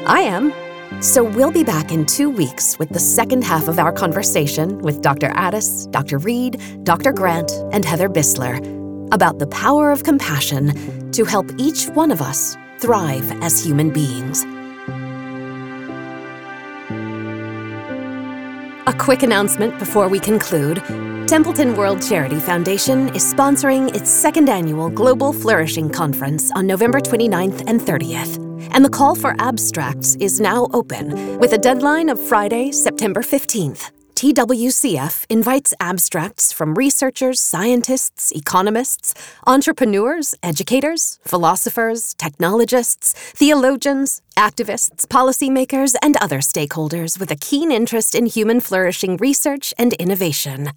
I 0.06 0.20
am. 0.20 0.52
So 1.02 1.22
we'll 1.22 1.52
be 1.52 1.64
back 1.64 1.92
in 1.92 2.06
two 2.06 2.30
weeks 2.30 2.78
with 2.78 2.88
the 2.88 2.98
second 2.98 3.44
half 3.44 3.68
of 3.68 3.78
our 3.78 3.92
conversation 3.92 4.78
with 4.78 5.02
Dr. 5.02 5.28
Addiss, 5.30 5.90
Dr. 5.90 6.18
Reid, 6.18 6.60
Dr. 6.84 7.12
Grant, 7.12 7.52
and 7.72 7.84
Heather 7.84 8.08
Buesseler 8.08 8.56
about 9.12 9.38
the 9.38 9.46
power 9.46 9.90
of 9.90 10.04
compassion 10.04 10.68
to 11.12 11.24
help 11.24 11.50
each 11.59 11.86
one 11.88 12.11
of 12.11 12.20
us 12.20 12.56
thrive 12.78 13.30
as 13.42 13.64
human 13.64 13.90
beings. 13.90 14.44
A 18.86 18.94
quick 18.98 19.22
announcement 19.22 19.78
before 19.78 20.09
we 20.09 20.18
conclude. 20.18 20.82
Templeton 21.28 21.76
World 21.76 22.00
Charity 22.00 22.40
Foundation 22.40 23.14
is 23.14 23.22
sponsoring 23.22 23.94
its 23.94 24.09
second 24.11 24.48
annual 24.48 24.88
Global 24.88 25.34
Flourishing 25.34 25.90
Conference 25.90 26.50
on 26.52 26.66
November 26.66 26.98
29th 26.98 27.64
and 27.66 27.80
30th. 27.80 28.38
And 28.74 28.82
the 28.82 28.88
call 28.88 29.14
for 29.14 29.34
abstracts 29.38 30.14
is 30.16 30.40
now 30.40 30.68
open, 30.72 31.38
with 31.38 31.52
a 31.52 31.59
deadline 31.59 32.09
of 32.09 32.18
Friday, 32.18 32.72
September 32.72 33.20
15th. 33.20 33.90
TWCF 34.18 35.26
invites 35.30 35.72
abstracts 35.78 36.52
from 36.52 36.74
researchers, 36.74 37.38
scientists, 37.38 38.32
economists, 38.32 39.14
entrepreneurs, 39.46 40.34
educators, 40.42 41.20
philosophers, 41.22 42.14
technologists, 42.14 43.12
theologians, 43.12 44.20
activists, 44.36 45.06
policymakers, 45.06 45.94
and 46.02 46.16
other 46.16 46.38
stakeholders 46.38 47.20
with 47.20 47.30
a 47.30 47.36
keen 47.36 47.70
interest 47.70 48.16
in 48.16 48.26
human 48.26 48.58
flourishing 48.58 49.16
research 49.18 49.72
and 49.78 49.92
innovation. 49.92 50.72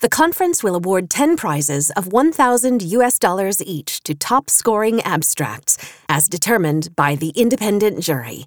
The 0.00 0.08
conference 0.08 0.62
will 0.62 0.74
award 0.74 1.10
10 1.10 1.36
prizes 1.36 1.90
of 1.90 2.10
1,000 2.10 2.80
US 2.80 3.18
dollars 3.18 3.62
each 3.62 4.02
to 4.04 4.14
top 4.14 4.48
scoring 4.48 5.02
abstracts, 5.02 5.76
as 6.08 6.26
determined 6.26 6.96
by 6.96 7.16
the 7.16 7.34
independent 7.36 8.00
jury. 8.00 8.46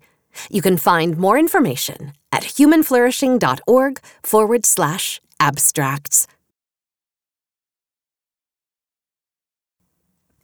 You 0.49 0.61
can 0.61 0.77
find 0.77 1.17
more 1.17 1.37
information 1.37 2.13
at 2.31 2.43
humanflourishing.org 2.43 3.99
forward 4.23 4.65
slash 4.65 5.19
abstracts. 5.39 6.27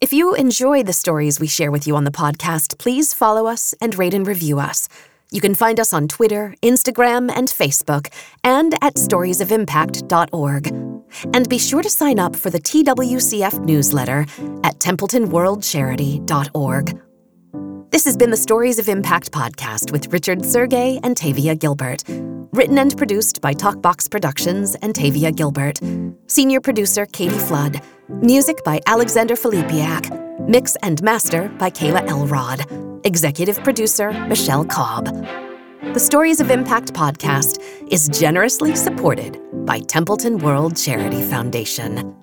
If 0.02 0.12
you 0.12 0.34
enjoy 0.34 0.84
the 0.84 0.94
stories 0.94 1.40
we 1.40 1.46
share 1.46 1.70
with 1.70 1.86
you 1.86 1.96
on 1.96 2.06
the 2.06 2.12
podcast, 2.12 2.80
please 2.80 3.14
follow 3.14 3.46
us 3.46 3.76
and 3.80 3.96
rate 3.98 4.16
and 4.16 4.26
review 4.26 4.60
us. 4.60 4.90
You 5.30 5.42
can 5.42 5.54
find 5.54 5.80
us 5.80 5.94
on 5.94 6.08
Twitter, 6.08 6.56
Instagram, 6.62 7.32
and 7.32 7.48
Facebook, 7.48 8.08
and 8.44 8.74
at 8.82 8.96
storiesofimpact.org. 8.96 10.68
And 11.34 11.48
be 11.48 11.60
sure 11.60 11.84
to 11.84 11.90
sign 11.90 12.20
up 12.20 12.36
for 12.36 12.50
the 12.50 12.60
TWCF 12.60 13.64
newsletter 13.64 14.26
at 14.64 14.80
templetonworldcharity.org. 14.80 17.11
This 17.92 18.06
has 18.06 18.16
been 18.16 18.30
the 18.30 18.38
Stories 18.38 18.80
of 18.80 18.88
Impact 18.88 19.34
podcast 19.34 19.92
with 19.92 20.14
Richard 20.14 20.40
Sergay 20.40 20.98
and 21.04 21.18
Tavia 21.18 21.56
Gilbert. 21.56 22.06
Written 22.54 22.78
and 22.78 22.96
produced 22.96 23.42
by 23.42 23.54
Talkbox 23.54 24.10
Productions 24.10 24.76
and 24.76 24.96
Tavia 24.96 25.30
Gilbert. 25.30 25.82
Senior 26.28 26.62
producer 26.62 27.06
Katie 27.06 27.38
Flood. 27.38 27.82
Music 28.08 28.64
by 28.64 28.80
Alexander 28.88 29.36
Filipiak. 29.36 30.08
Mix 30.48 30.78
and 30.78 31.04
master 31.04 31.50
by 31.60 31.70
Kayla 31.70 32.08
Elrod. 32.08 32.66
Executive 33.06 33.62
producer 33.62 34.14
Michelle 34.30 34.64
Cobb. 34.64 35.08
The 35.94 36.00
Stories 36.00 36.40
of 36.40 36.50
Impact 36.50 36.94
podcast 36.94 37.62
is 37.92 38.08
generously 38.08 38.74
supported 38.74 39.38
by 39.66 39.80
Templeton 39.80 40.38
World 40.38 40.78
Charity 40.78 41.24
Foundation. 41.24 42.21